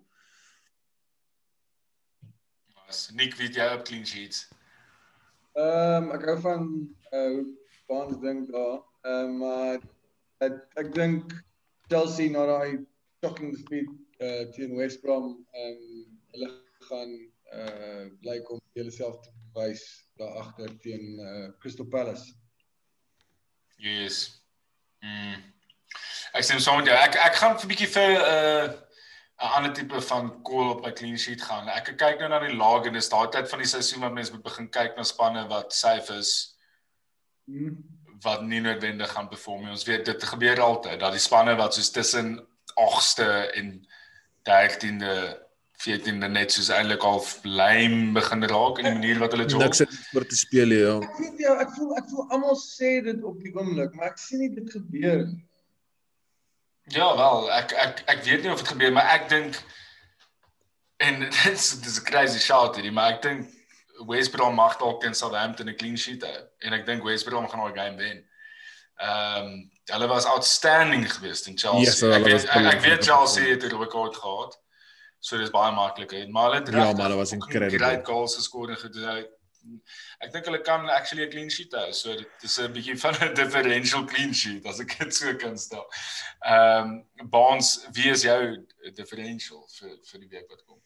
[2.87, 4.47] Was Nick weet jy op clean sheets?
[5.57, 6.63] Ehm um, ek hou van
[7.11, 7.43] uh
[7.87, 8.83] Bonds ding daar.
[9.01, 9.77] Ehm um, uh,
[10.37, 11.46] ek ek dink
[11.89, 12.85] Chelsea na daai
[13.23, 13.89] shocking defeat
[14.21, 16.49] uh teen West Brom en um, hulle
[16.89, 17.13] gaan
[17.59, 19.83] uh blyk om hulle self te bewys
[20.19, 22.33] daar agter teen uh Crystal Palace.
[23.77, 24.41] Yes.
[25.03, 25.45] Mm.
[26.33, 28.65] Ek sê soms ja, ek ek gaan 'n bietjie vir 'n uh,
[29.37, 31.69] 'n ander tipe van call op my clean sheet gaan.
[31.69, 34.33] Ek kyk nou na die lag en dis daai tyd van die seisoen wat mense
[34.33, 36.33] moet begin kyk na spanne wat safe is.
[37.47, 39.73] Mm wat nie noodwendig gaan perform nie.
[39.73, 42.37] Ons weet dit gebeur altyd dat die spanne wat soos tussen
[42.77, 43.27] 8ste
[43.59, 43.73] en
[44.49, 45.17] 13de
[45.77, 49.61] 14de net soos eintlik al lame begin raak in die manier wat hulle jol.
[49.61, 50.93] Niks het vir te speel ja.
[51.05, 54.21] Ek weet jou, ek voel ek voel almal sê dit op die oomblik, maar ek
[54.21, 55.43] sien nie dit gebeur nie.
[56.95, 59.59] Ja, wel, ek ek ek weet nie of dit gebeur, maar ek dink
[61.03, 63.56] en dit's dis 'n crazy shot hierdie, maar ek dink
[64.05, 67.47] West Brom mag dalk teen Southampton 'n clean sheet hê en ek dink West Brom
[67.49, 68.25] gaan daai game wen.
[68.97, 71.85] Ehm um, hulle was outstanding geweest in Chelsea.
[71.85, 74.57] Yes, ek weet ek, ek weet Chelsea het 'n rekord gehad.
[75.19, 76.27] So dis baie maklik hè.
[76.27, 77.77] Maar hulle het Ja, maar hulle was incredible.
[77.77, 79.25] Great goals geskoor en gedoen.
[80.23, 81.91] Ek dink hulle kan actually 'n clean sheet hou.
[81.91, 85.57] So dit is 'n bietjie van 'n differential clean sheet as ek dit so kan
[85.57, 85.85] stel.
[86.41, 90.81] Ehm um, Bonds, wie is jou differential vir vir die week wat kom?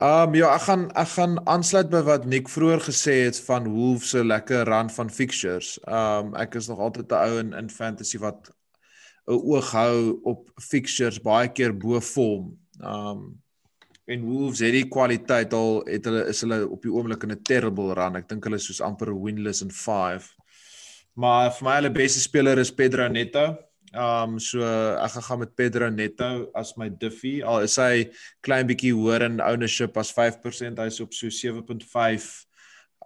[0.00, 3.66] Ehm um, ja, ek gaan ek gaan aansluit by wat Nick vroeër gesê het van
[3.68, 5.74] Wolves se lekker run van fixtures.
[5.84, 8.48] Ehm um, ek is nog altyd 'n ou in in fantasy wat
[9.28, 12.56] 'n oog hou op fixtures baie keer bo vorm.
[12.80, 13.42] Ehm um,
[14.06, 17.42] en Wolves het die kwaliteit al het hulle is hulle op die oomblik in 'n
[17.42, 18.16] terrible run.
[18.16, 20.34] Ek dink hulle is soos amper winless in 5.
[21.14, 23.58] Maar vir my hulle beste speler is Pedro Neto.
[23.90, 27.42] Um so ek gaan gaan met Pedro Neto as my Diffie.
[27.42, 28.06] Al is hy
[28.46, 32.28] klein bietjie hoër in ownership as 5%, hy's op so 7.5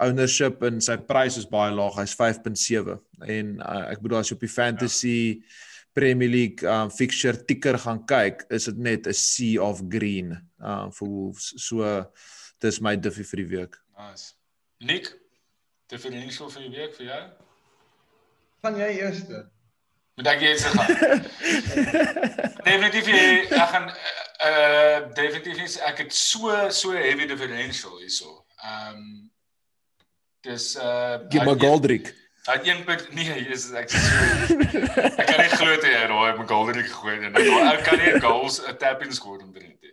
[0.05, 2.99] ownership en sy prys is baie laag, hy's 5.7.
[3.30, 5.62] En uh, ek bedoel as jy op die fantasy ja.
[5.95, 10.91] Premier League um fixture ticker gaan kyk, is dit net 'n sea of green um
[10.91, 11.55] vir Wolves.
[11.57, 12.05] So
[12.61, 13.76] dis my Diffie vir die week.
[13.97, 14.35] Nice.
[14.80, 15.12] Nick,
[15.89, 17.22] differential vir die week vir jou?
[18.64, 19.47] Van jy eerste?
[20.15, 20.87] Moet ek iets gaan?
[22.69, 23.07] definitief
[23.51, 28.45] ek gaan eh uh, definitief ek het so so heavy differential hierso.
[28.62, 29.33] Ehm um,
[30.41, 32.15] dis eh uh, Gib my Goldrick.
[32.45, 36.11] Hy het een punt nee, is ek so ek kan nie glo dit jy daai
[36.12, 39.53] raai met Golderik gegooi en ek ou kan nie goals 'n tap in skoor om
[39.53, 39.79] te doen.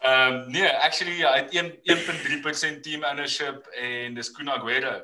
[0.00, 4.94] Ehm um, nee, actually ja, hy het 1.3% team ownership en dis Kun Aguero.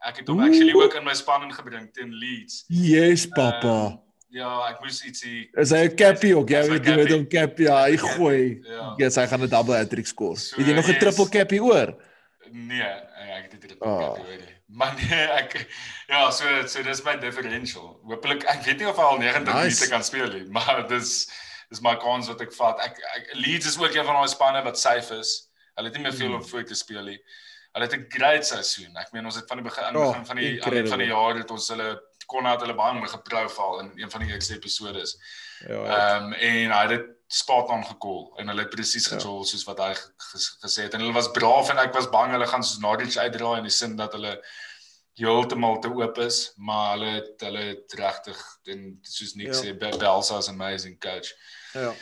[0.00, 2.64] Ek het hom actually ook in my span ingebring teen Leeds.
[2.72, 3.74] Yes, papa.
[3.90, 3.98] Um,
[4.32, 6.48] ja, ek moes ietsie Is hy 'n cappy ook?
[6.48, 8.60] Jy weet met hom cappy, ja, hy gooi.
[8.64, 10.38] Ja, yes, hy gaan 'n double hat-trick score.
[10.38, 11.02] So, het jy nog 'n yes.
[11.02, 11.94] triple cappy oor?
[12.50, 13.98] Nee, ek het dit triple oh.
[13.98, 14.48] cappy oor.
[14.70, 15.66] Maar nee, ek
[16.06, 17.98] ja, so so dis my differential.
[18.06, 19.66] Hoopelik ek weet nie of hy al 90 nice.
[19.66, 21.26] minute kan speel nie, maar dis
[21.70, 22.78] dis my kans wat ek vat.
[22.86, 25.50] Ek, ek Leeds is ook een van daai spanne wat safe is.
[25.74, 27.18] Hulle het nie meer veel om voor te speel nie.
[27.72, 28.96] Hulle het 'n great seisoen.
[28.96, 30.88] Ek meen ons het van die begin oh, begin van die incredible.
[30.88, 31.90] van die jaar het ons hulle
[32.26, 35.16] kon het hulle baie mooi geprofile in een van die eerste episode is.
[35.68, 35.80] Ja.
[35.84, 39.16] Ehm um, en hy het spot on gekol en hulle het presies ja.
[39.16, 39.92] gejol soos wat hy
[40.64, 43.58] gesê het en hulle was braaf en ek was bang hulle gaan soos Norwich uitdraai
[43.58, 44.34] in die sin dat hulle
[45.20, 48.40] heeltemal te oop is, maar hulle het hulle het regtig
[48.72, 49.60] en soos Nick ja.
[49.60, 51.30] sê Belsa is amazing coach.
[51.74, 51.94] Ja.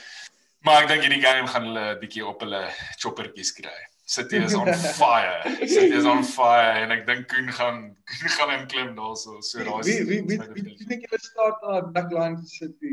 [0.65, 2.63] Maar ek dink hierdie game gaan hulle 'n bietjie op hulle
[3.03, 3.79] choppertjies kry.
[4.09, 5.43] City is on fire.
[5.67, 9.35] City is on fire en ek dink Koen gaan Koen gaan hom klim daarso.
[9.45, 12.93] So daar's Wie wie wie wie dink julle staat na backline vir City?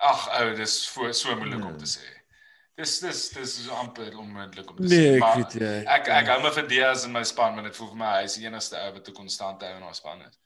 [0.00, 2.08] Ag ou, dis so, so moeilik om te sê.
[2.80, 5.10] Dis dis dis is amper onmoontlik om te nee, sê.
[5.10, 5.74] Nee, ek weet jy.
[5.98, 8.24] Ek ek hou my vir Diaz in my span, maar dit voel vir my hy
[8.30, 10.40] is die enigste ou wat 'n konstante hou in ons span is.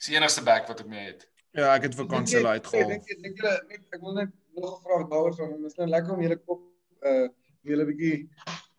[0.00, 1.22] Dis die enigste back wat ek mee het.
[1.54, 2.90] Ja, ek het vir Cancelo uitgehaal.
[2.98, 6.18] Ek dink ek dink ek wil net nog 'n vraag daaroor dit is nou lekker
[6.18, 6.66] om julle kop
[7.06, 7.26] uh
[7.64, 8.16] julle bietjie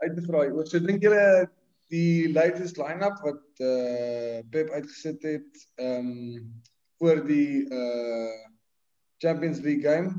[0.03, 0.45] uit te vra.
[0.51, 1.49] Oor so dink julle
[1.93, 6.63] die latest line-up wat uh Pep uitgesit het ehm um,
[6.99, 8.41] voor die uh
[9.23, 10.11] Champions League game.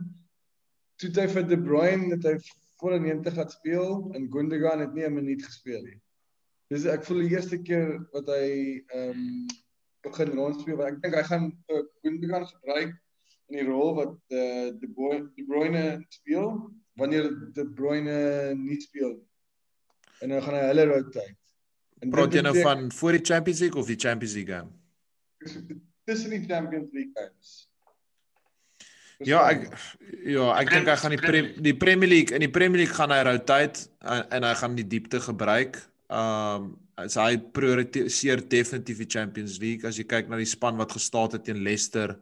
[0.97, 2.37] Toe hy vir De Bruyne het hy
[2.81, 6.01] voor 90 laat speel en Gundogan het nie 'n minuut gespeel nie.
[6.69, 9.47] Dis ek voel die eerste keer wat hy ehm um,
[10.07, 12.95] begin rondspeel, want ek dink hy gaan uh, Gundogan gebruik
[13.49, 19.17] in die rol wat uh, De Bruyne De Bruyne speel wanneer De Bruyne nie speel
[19.17, 19.26] nie.
[20.21, 21.37] En dan gaan hy hulle rotate.
[22.05, 24.71] En praat jy nou van voor die Champions League of die Champions League game?
[26.05, 27.67] Tussen die Champions League games.
[29.25, 29.71] Ja, ek
[30.29, 33.15] ja, ek dink hy gaan die pre, die Premier League in die Premier League gaan
[33.15, 35.81] hy rotate en, en hy gaan die diepte gebruik.
[36.13, 40.95] Um as hy prioritiseer definitief die Champions League as jy kyk na die span wat
[40.97, 42.15] gestaan het teen Leicester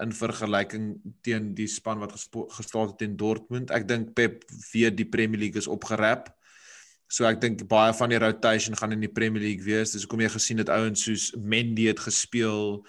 [0.00, 0.94] in vergelyking
[1.26, 3.72] teen die span wat gestaan het teen Dortmund.
[3.74, 6.30] Ek dink Pep weet die Premier League is opgerap.
[7.08, 9.94] So ek dink baie van die rotation gaan in die Premier League wees.
[9.94, 12.82] Dis hoekom jy gesien het ouens soos Mendy het gespeel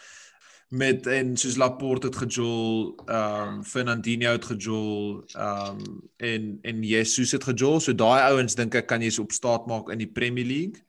[0.69, 6.83] met en soos Laporte het gejol, ehm um, Fernandinho het gejol, ehm um, en en
[6.83, 7.79] Jesus het gejol.
[7.79, 10.83] So daai ouens dink ek kan jy se op staat maak in die Premier League.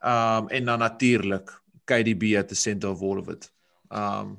[0.00, 1.50] Ehm um, en dan natuurlik
[1.84, 3.50] KDB at the center of all of it.
[3.90, 4.38] Ehm um,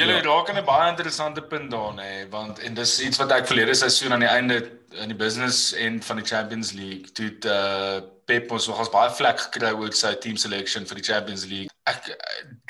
[0.00, 0.22] Julle ja.
[0.24, 3.74] raak aan 'n baie interessante punt daar nê, want en dis iets wat ek verlede
[3.74, 4.56] seisoen aan die einde
[5.02, 9.40] in die business en van die Champions League toe uh Pep ons nogals baie vlek
[9.42, 11.72] gekry oor sy team selection vir die Champions League.
[11.90, 12.10] Ek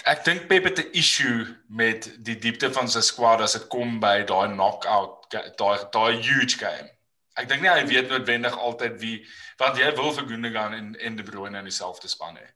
[0.09, 4.01] ek dink Pep het 'n issue met die diepte van sy squad as dit kom
[4.01, 5.29] by daai knockout
[5.59, 6.89] daai daai huge game.
[7.37, 9.19] Ek dink nie hy weet noodwendig altyd wie
[9.59, 12.49] want jy wil vir Gundogan en en De Bruyne in dieselfde span hê.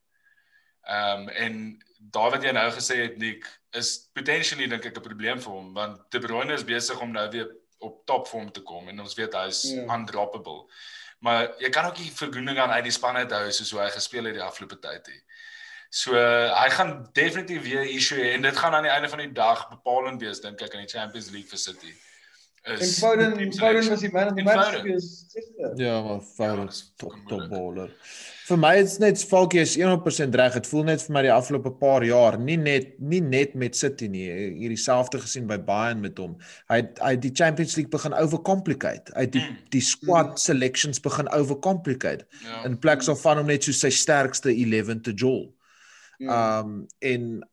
[0.89, 5.07] Ehm um, en daai wat jy nou gesê het Nick is potentially dink ek 'n
[5.07, 7.49] probleem vir hom want De Bruyne is besig om nou weer
[7.79, 9.85] op top vorm te kom en ons weet hy is yeah.
[9.85, 9.95] Ja.
[9.95, 10.65] undroppable.
[11.19, 13.89] Maar jy kan ook nie vir Gundogan uit die span uit hou soos hoe hy
[13.89, 15.21] gespeel het die afgelope tyd nie.
[15.89, 19.23] So uh, hy gaan definitief weer issue hê en dit gaan aan die einde van
[19.23, 21.93] die dag bepalend wees dink ek in die Champions League vir City.
[22.65, 25.25] En Foden Foden was die man of the match gewees.
[25.75, 27.91] Ja, maar Foden is top top baller.
[28.45, 30.57] Vir my is net Falkie is 100% reg.
[30.57, 34.09] Dit voel net vir my die afgelope paar jaar nie net nie net met City
[34.09, 34.25] nie.
[34.57, 36.35] Hier dieselfde gesien by Bayern met hom.
[36.73, 39.13] Hy hy die Champions League begin overcomplicate.
[39.13, 39.61] Hy die mm.
[39.73, 42.25] die squad selections begin overcomplicate.
[42.45, 42.63] Ja.
[42.65, 45.51] In plek so van hom net so sy sterkste 11 te jol.
[46.17, 46.61] Ja.
[46.63, 47.43] Um en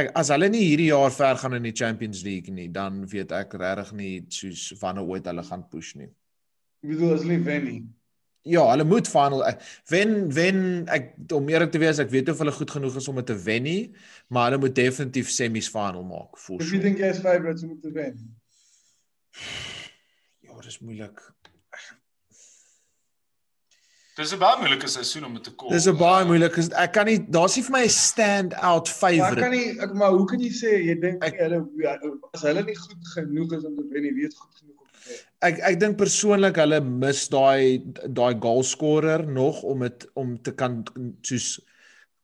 [0.00, 3.32] ek as hulle nie hierdie jaar ver gaan in die Champions League nie, dan weet
[3.36, 6.10] ek regtig nie soos wanneer ooit hulle gaan push nie.
[6.82, 7.82] Ek bedoel as hulle wen nie
[8.42, 9.44] Ja, hulle moet final
[9.86, 10.56] wen wen
[10.90, 13.36] ek om eerlik te wees, ek weet of hulle goed genoeg is om dit te
[13.38, 13.82] wen nie,
[14.34, 16.58] maar hulle moet definitief semis final maak sure.
[16.72, 18.16] Wie dink jy is favorites om te wen?
[20.42, 21.22] Ja, dit is moeilik.
[24.16, 25.70] Dis 'n baie moeilike seisoen om te kom.
[25.70, 29.40] Dis 'n baie moeilike ek kan nie daar's nie vir my 'n stand out favorite.
[29.40, 31.64] Maar kan nie ek maar hoe kan jy sê jy dink hulle
[32.34, 34.82] as hulle nie goed genoeg is om te wen nie, weet goed genoeg
[35.42, 40.54] ek ek dink persoonlik hulle mis daai daai goal scorer nog om dit om te
[40.54, 40.82] kan
[41.26, 41.58] soos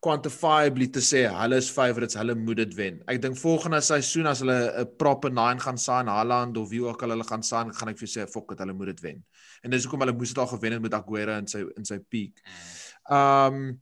[0.05, 3.01] quantifiably te sê hulle is favorites, hulle moet dit wen.
[3.11, 7.03] Ek dink volgende seisoen as hulle 'n proper 9 gaan sign Haaland of wie ook
[7.03, 9.24] al hulle gaan sign, gaan ek vir sê fok dit hulle moet dit wen.
[9.62, 11.98] En dis hoekom hulle moes dit al gewen het met Aguero in sy in sy
[11.98, 12.42] peak.
[13.11, 13.78] Um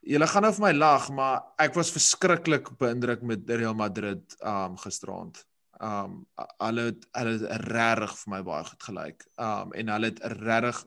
[0.00, 4.78] Julle gaan nou vir my lag, maar ek was verskriklik beïndruk met Real Madrid um
[4.80, 5.42] gisteraand.
[5.80, 6.22] Um
[6.60, 9.26] hulle het hulle het regtig vir my baie goed gelyk.
[9.36, 10.80] Um en hulle het regtig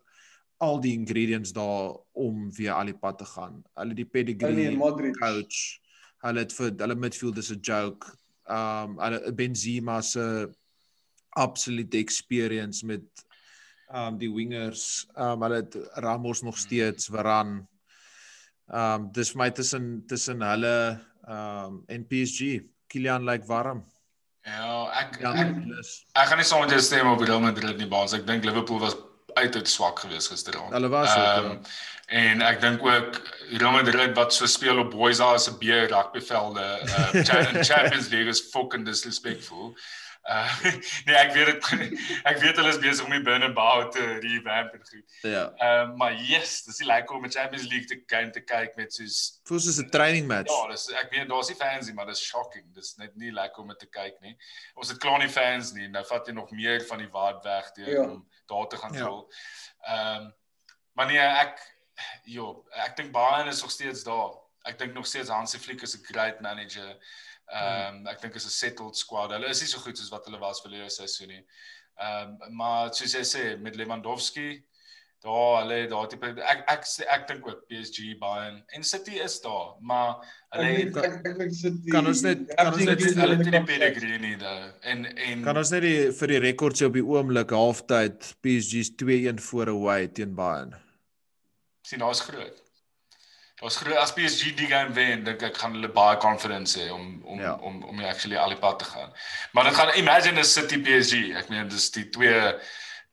[0.64, 3.62] al die ingredients daar om weer al die pad te gaan.
[3.78, 5.18] Hulle die pedigree Modric.
[5.20, 5.62] coach.
[6.26, 8.18] Hulle het vir hulle midfield is 'n joke.
[8.50, 10.50] Um hulle Benzema se
[11.30, 13.06] absolute experience met
[13.94, 15.06] um die wingers.
[15.16, 17.64] Um hulle het Ramos nog steeds, Varane.
[18.74, 20.76] Um dis vir my tussen tussen hulle
[21.28, 22.62] um en PSG.
[22.90, 23.84] Kylian lyk like warm.
[24.46, 25.92] Ja, ek Ja, ek, plus.
[26.20, 28.14] ek gaan nie saam met jou stem op Real Madrid nie, baas.
[28.14, 28.96] Ek dink Liverpool was
[29.40, 30.74] uiters swak geweest gisteraand.
[30.76, 31.38] Hulle was ook, ja.
[31.38, 31.64] Ehm,
[32.08, 33.22] en ek dink ook
[33.56, 38.30] Real Madrid wat so speel op Boys as 'n beer rugbyvelde, uh Cha- Champions League
[38.30, 39.76] is fucking disrespectful.
[40.24, 40.64] Uh
[41.06, 41.66] nee, ek weet dit
[42.32, 45.16] ek weet hulle is besig om die binnebou te revamp en goed.
[45.28, 45.42] Ja.
[45.58, 48.76] Ehm um, maar yes, dis nie lekker om 'n Champions League te game te kyk
[48.80, 50.48] met soos Voel soos 'n training match.
[50.54, 52.70] Ja, dis ek weet daar's nie fans nie, maar dis shocking.
[52.74, 54.38] Dis net nie lekker om dit te kyk nie.
[54.76, 55.88] Ons het klaar nie fans nie.
[55.90, 58.02] Nou vat jy nog meer van die vibe weg deur Ja.
[58.08, 59.06] om daar te gaan Ja.
[59.06, 59.28] voel.
[59.88, 60.32] Ehm
[60.96, 61.60] maar nee, ek
[62.24, 64.40] jo, ek dink Bayern is nog steeds daar.
[64.66, 66.96] Ek dink nog steeds Hansi Flick is 'n great manager.
[67.54, 69.32] Ehm um, ek dink is 'n settled squad.
[69.32, 71.44] Hulle is nie so goed soos wat hulle was verlede seisoen nie.
[72.02, 74.64] Ehm um, maar soos jy sê met Lewandowski
[75.24, 79.40] daar hulle daar tipe ek ek sê- ek dink ook PSG Bayern en City is
[79.42, 80.16] daar, maar
[80.52, 83.36] hulle Ek het ek ek dink sit die Kan ons net- kan ons net- hulle
[83.38, 84.74] het nie die pedigree nie daai.
[84.82, 88.90] En en Kan ons net die vir die rekord sê op die oomblik halftyd PSG's
[88.98, 90.74] 2-1 voor away teen Bayern.
[91.86, 92.63] sien daar's groot.
[93.64, 97.22] Daar's groot as PSG die game wen, dink ek gaan hulle baie confidence hê om
[97.24, 97.54] om Ja.
[97.54, 97.58] ja.
[97.64, 99.14] om om actually al die pad te gaan.
[99.56, 101.32] Maar dit gaan imagine is City PSG.
[101.40, 102.42] Ek meen dis die twee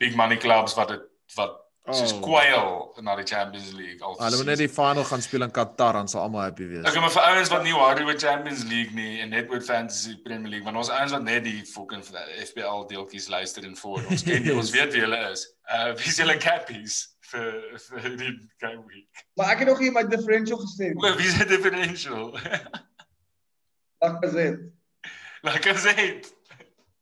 [0.03, 1.05] big money clubs wat dit
[1.37, 1.53] wat
[1.87, 1.95] oh.
[1.95, 2.21] soos Oh.
[2.25, 4.17] kwel na die Champions League al.
[4.19, 6.83] Hulle moet net die final gaan speel in Qatar en sal almal happy wees.
[6.89, 10.17] Ek maar vir ouens wat nie worry oor Champions League nie en net oor Fantasy
[10.25, 12.03] Premier League, want ons ouens wat net die fucking
[12.49, 14.59] FPL deeltjies luister en voor ons ken, yes.
[14.65, 15.47] ons weet wie hulle is.
[15.71, 16.99] Uh wie is julle cappies
[17.31, 19.25] vir vir die game week?
[19.39, 20.91] Maar ek het nog hier my differential gesê.
[20.97, 22.31] O, wie is die differential?
[24.03, 26.33] I said,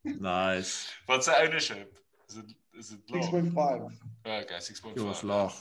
[0.03, 0.87] Nice.
[1.07, 1.97] wat se ownership?
[2.27, 3.29] Is dit is dit laag?
[3.31, 3.97] 6.5.
[4.23, 4.59] Okay,
[4.95, 5.25] Jy was 6.5.
[5.27, 5.55] laag.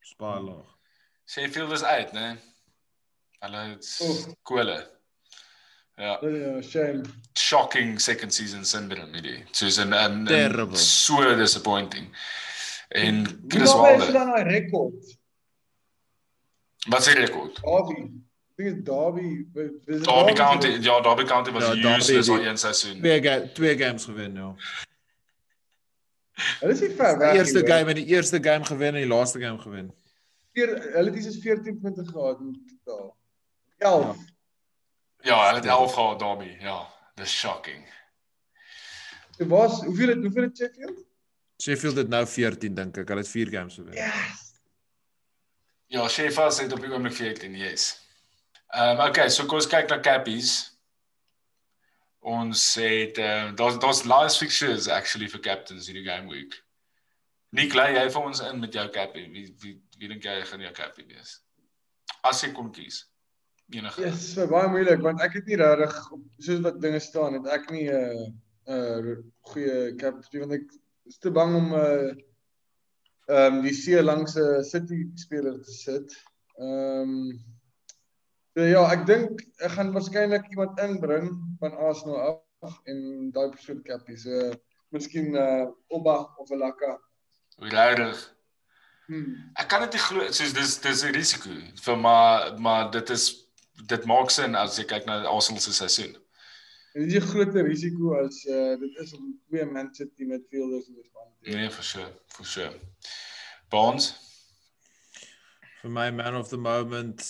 [0.00, 0.68] Spaar laag.
[1.26, 2.36] Sheffield is uit, né?
[3.40, 4.26] Hulle het Oef.
[4.42, 4.90] kole.
[5.96, 7.02] Ja, Ja, shame.
[7.38, 9.44] shocking second season syndrome hierdie.
[9.52, 10.76] Soos 'n 'n Terrible.
[10.76, 12.08] so disappointing.
[12.92, 14.12] En Chris Hoe baie is Wilder.
[14.12, 15.16] dan daai rekord?
[16.88, 17.60] Wat se rekord?
[17.62, 18.10] Derby.
[18.56, 19.46] Ek dink Derby.
[19.54, 22.98] Is dit Derby County, ja, Derby County was Ja, ja, Derby useless al een seisoen.
[22.98, 24.54] Twee ga twee games gewen ja.
[26.60, 27.34] Hulle is nie ver Die weg.
[27.34, 27.78] eerste nie, hoor.
[27.78, 29.94] game en die eerste game gewen en die laaste game gewen.
[30.52, 33.16] Vier- Hulle het iets soos 14 punte gehad in totaal.
[33.78, 34.16] 11.
[35.20, 36.56] Ja, hulle het 11 gehad Derby.
[36.60, 37.84] Ja, dis shocking.
[39.36, 41.04] Dit was hoeveel het hoeveel het Sheffield?
[41.62, 43.10] Sheffield het nou 14 dink ek.
[43.12, 43.94] Hulle het 4 games gewen.
[43.94, 44.48] Yes.
[45.94, 47.92] Ja, Sheffield het op die oomblik 14, yes.
[48.72, 50.52] Ehm um, okay, so kom ons kyk na Cappies.
[52.24, 56.58] Ons het ehm uh, daar's daar's last fixtures actually vir captains hierdie game week.
[57.52, 59.26] Nick, lei jy vir ons in met jou cappie?
[59.30, 61.34] Wie wie wie dink jy gaan jou cappie wees?
[62.24, 63.02] As jy kon kies.
[63.72, 64.00] Enige.
[64.00, 65.98] Ja, yes, vir baie moeilik want ek het nie regtig
[66.46, 68.30] soos wat dinge staan het ek nie 'n uh,
[68.72, 69.18] 'n uh,
[69.52, 72.12] goeie captain want ek is te bang om 'n uh,
[73.26, 76.16] ehm um, die see langs 'n City speler te sit.
[76.58, 77.40] Ehm um,
[78.54, 81.30] so ja, ek dink ek gaan waarskynlik iemand inbring
[81.60, 84.16] van Arsenal af en daai persoon capie.
[84.16, 84.52] So
[84.92, 86.98] miskien uh Oba of Laka.
[87.58, 88.36] Regtig.
[89.06, 89.52] Hmm.
[89.58, 91.50] Ek kan dit nie glo soos dis dis 'n risiko
[91.84, 93.48] vir maar maar dit is
[93.88, 96.16] dit maak sin as jy kyk na Arsenal se seisoen.
[96.94, 100.88] En dit is 'n groter risiko as uh dit is om twee Man City midfielders
[100.88, 101.54] in die span te hê.
[101.54, 102.72] Nee, for sure, for sure.
[103.70, 104.12] Bonds.
[105.82, 107.22] Vir my man of the moment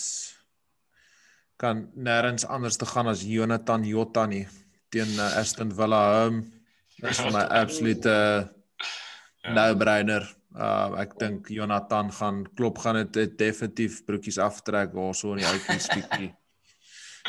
[1.56, 4.46] kan nêrens anders te gaan as Jonathan Jota nie
[4.90, 6.42] teen uh, Aston Villa home.
[7.00, 8.50] Dis vir my absolute
[9.42, 9.54] Ja.
[9.54, 10.22] no-brainer.
[10.54, 15.86] Uh ek dink Jonathan gaan klop gaan dit definitief broekies aftrek waarso in die outjies
[15.96, 16.28] bietjie.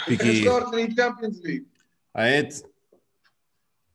[0.06, 0.42] Hy Bietjie.
[0.42, 1.70] start in die Champions League.
[2.14, 2.64] Hy het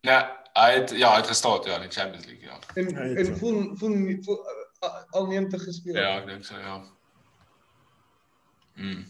[0.01, 0.19] Ja,
[0.55, 2.59] hy het ja, hy het gestart ja in die Champions League ja.
[2.75, 3.35] En Hy het en so.
[3.41, 4.39] voel voel, voel
[4.85, 5.95] uh, al 90 gespeel.
[5.97, 6.83] Ja, ek dink so ja.
[8.75, 9.05] Mm.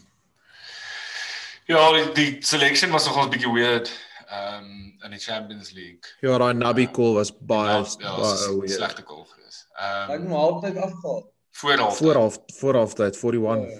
[1.69, 3.91] Ja, die, die selection was nogal 'n bietjie weird.
[4.29, 6.05] Ehm um, in die Champions League.
[6.21, 8.71] Ja, daai Nabi call was baie Ja, baie baie weird.
[8.71, 9.65] slegte goal gewees.
[9.73, 11.31] Ek Ehm het hom halftyd afgehaal.
[11.51, 11.97] voor half.
[11.97, 13.69] Voor half voor halftyd 41.
[13.73, 13.79] Ja.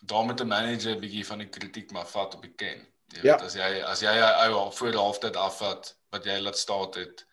[0.00, 2.86] daar met 'n manager 'n bietjie van die kritiek maar vat op die ken.
[3.14, 3.36] Jy Ja.
[3.36, 6.94] weet as jy as jy 'n ou al voor halftyd afvat wat jy laat staat
[6.94, 7.24] het.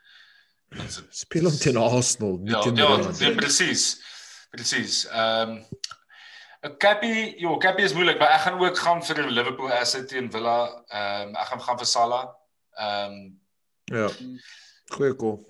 [0.70, 4.02] Dit Speel hom teen Arsenal, nie Ja, teen ja, nee, presies.
[4.52, 5.06] Presies.
[5.08, 5.66] Ehm um,
[6.64, 10.32] 'n Cappy, ja, Cappy is moeilik, maar ek gaan ook gaan vir Liverpool asset teen
[10.32, 10.84] Villa.
[10.90, 12.28] Ehm um, ek gaan gaan vir Salah.
[12.78, 13.40] Ehm um,
[13.86, 14.10] Ja.
[14.96, 15.46] Goeie call.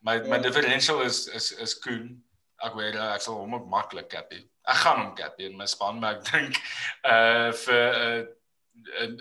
[0.00, 0.42] my my Ja.
[0.42, 2.22] differential is is is Koen.
[2.64, 4.48] Aguero, ek sal hom ook maklik Cappy.
[4.66, 6.56] Ek gaan hom Cappy in my span, maar ek dink
[7.04, 8.28] uh vir 'n 'n
[8.74, 9.18] 'n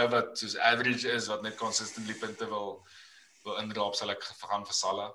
[0.00, 2.82] ou wat soos average is wat net consistently punte wil
[3.44, 5.10] wil indraap sal ek gaan vir Salah.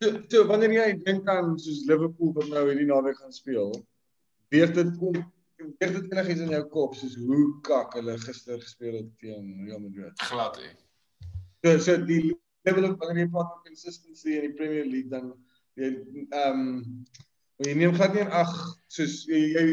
[0.00, 3.74] So, so wanneer jy dink aan soos Liverpool wat nou hierdie naweek gaan speel,
[4.54, 5.18] weet dit kom
[5.60, 9.82] weet dit enigiets in jou kop soos hoe kak hulle gister gespeel het teen Real
[9.82, 10.14] Madrid.
[10.30, 10.70] Glad hè.
[11.60, 12.32] So so die
[12.68, 15.34] level of wanneer jy praat van consistency in die Premier League dan
[15.80, 16.70] jy ehm um,
[17.60, 18.54] jy neem glad nie in ag
[18.88, 19.64] soos jy, jy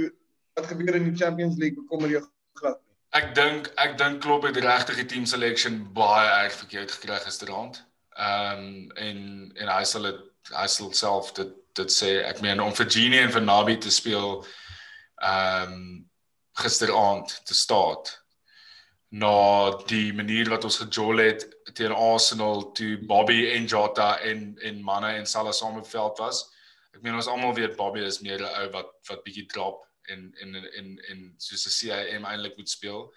[0.59, 2.23] wat gebeur in die Champions League bekommer jou
[2.59, 2.81] glad.
[3.17, 7.79] Ek dink ek dink Klopp het regtig die team selection baie erg verkeerd gekry gisteraand.
[8.17, 9.21] Ehm um, en
[9.63, 10.19] en hy sal dit
[10.53, 13.93] hy sal self dit dit sê ek meen om vir Genie en vir Nabi te
[13.93, 15.81] speel ehm um,
[16.61, 18.13] gisteraand te staat
[19.23, 19.33] na
[19.89, 21.45] die manier wat ons gejol het
[21.79, 26.45] teen Arsenal toe Bobby en Jota en en Manne en Salah saam op veld was.
[26.93, 30.33] Ek meen ons almal weet Bobby is meer 'n ou wat wat bietjie drop en
[30.41, 33.13] en en en soos 'n CIM eintlik moet speel.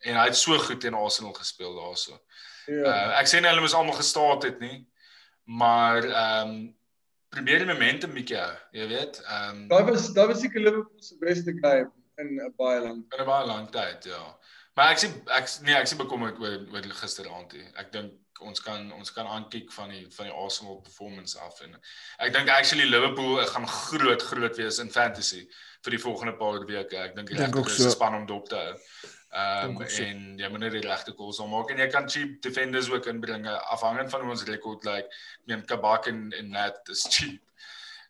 [0.00, 2.18] En hy het so goed teen Arsenal gespeel daarso.
[2.66, 2.84] Ja.
[2.92, 4.86] Uh ek sê nie hulle moes almal gestaat het nie,
[5.44, 6.76] maar ehm um,
[7.32, 9.20] probeer die momentum bietjie hou, jy weet.
[9.24, 13.04] Ehm um, Daai was daai was seker Liverpool se beste game in 'n baie lang.
[13.12, 14.24] in 'n baie lang tyd, ja.
[14.74, 17.70] Maar ek sien ek nee, ek sien bekommerd oor oor gisteraand hier.
[17.76, 18.12] Ek dink
[18.42, 21.76] ons kan ons kan aankyk van die van die Arsenal performance af en
[22.18, 25.44] ek dink actually Liverpool gaan groot groot wees in fantasy
[25.82, 26.96] vir die volgende paar weke.
[26.96, 27.90] Ek dink ook is so.
[27.90, 28.74] span om dop te hou.
[29.32, 30.02] Ehm ook so.
[30.04, 33.46] en jy moet net die regte calls maak en jy kan cheap defenders ook inbring
[33.48, 34.84] afhangend van hoe ons rekord.
[34.84, 37.40] Like, ek meen Kabak en en Nat is cheap.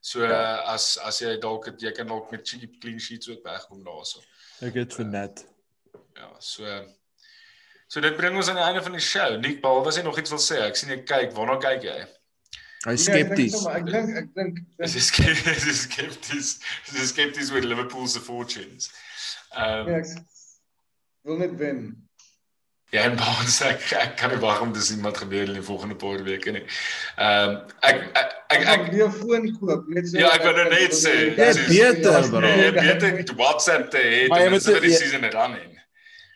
[0.00, 0.30] So Ja.
[0.30, 0.56] ja.
[0.74, 4.20] as as jy dalk jy kan dalk met cheap clean sheets ook wegkom daarso.
[4.60, 5.46] Ek het vir net.
[6.16, 6.66] Ja, so
[7.92, 9.36] So dit bring ons aan die einde van die show.
[9.36, 10.62] Nick Paul, was jy nog iets wil sê?
[10.64, 11.96] Ek sien jy kyk, waarna kyk jy?
[12.84, 13.52] Hy Nee, ek dink skepties.
[13.52, 15.56] sommer- Ek dink ek dink Is jy skepties?
[15.56, 16.48] Is jy skepties?
[16.88, 18.90] Is jy skepties oor Liverpool se fortunes?
[19.56, 21.82] Ehm nee, um, ek wil net wen.
[22.92, 25.62] ja, en Baans ek, ek kan nie wag om te sien wat gebeur in die
[25.64, 26.64] volgende paar weke nie.
[27.16, 30.18] Ehm um, ek ek ek, Ek weer foon koop, net so.
[30.18, 32.40] Ja, ek wou nou net sê, Jy dis- beter, bro.
[32.44, 35.54] nee, beter WhatsApp te hê Maar jy ten moet minste vir die jy- season run
[35.60, 35.78] in.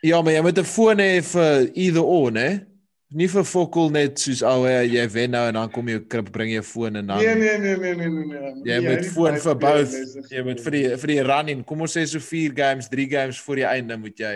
[0.03, 2.65] Ja, maar jy moet 'n foon hê vir either or, né?
[3.09, 6.49] Nie vir fokol net soos ou jy wen nou en dan kom jy krip bring
[6.51, 8.51] jy foon en dan Nee nee nee nee nee nee nee.
[8.67, 9.91] jy Nee, moet foon baie vir both.
[9.95, 11.63] dis- Jy moet vir die vir die run in.
[11.63, 14.33] Kom ons sê so 4 games, 3 games voor die einde moet jy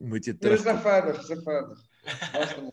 [0.00, 0.60] moet jy terug.
[0.60, 1.78] is regverdig, dis regverdig.
[2.34, 2.68] Laaste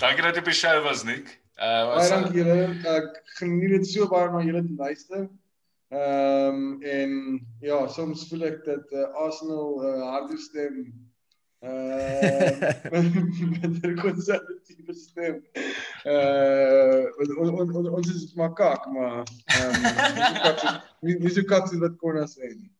[0.00, 1.28] Dankie dat jy op die show was, Nick.
[1.56, 2.56] Uh Baie was dankie julle.
[2.96, 5.28] Ek geniet dit so baie om na julle te luister.
[5.92, 7.12] Ehm en
[7.64, 10.80] ja, soms voel ek dat uh, Arsenal uh, harde stem
[11.66, 12.90] uh
[13.60, 15.36] met 'n konservatiewe stem.
[16.04, 19.84] Uh on, on, on, ons is maar kak, maar ehm
[21.00, 22.72] um, nie so kak soos wat Konna sê nie.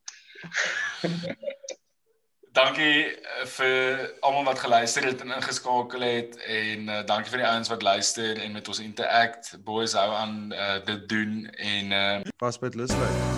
[2.57, 7.49] Dankie eh, vir almal wat geluister het en ingeskakel het en uh, dankie vir die
[7.49, 9.57] ouens wat luister en met ons interact.
[9.63, 13.36] Boys hou aan uh, dit doen en uh, Pas by Lusweg.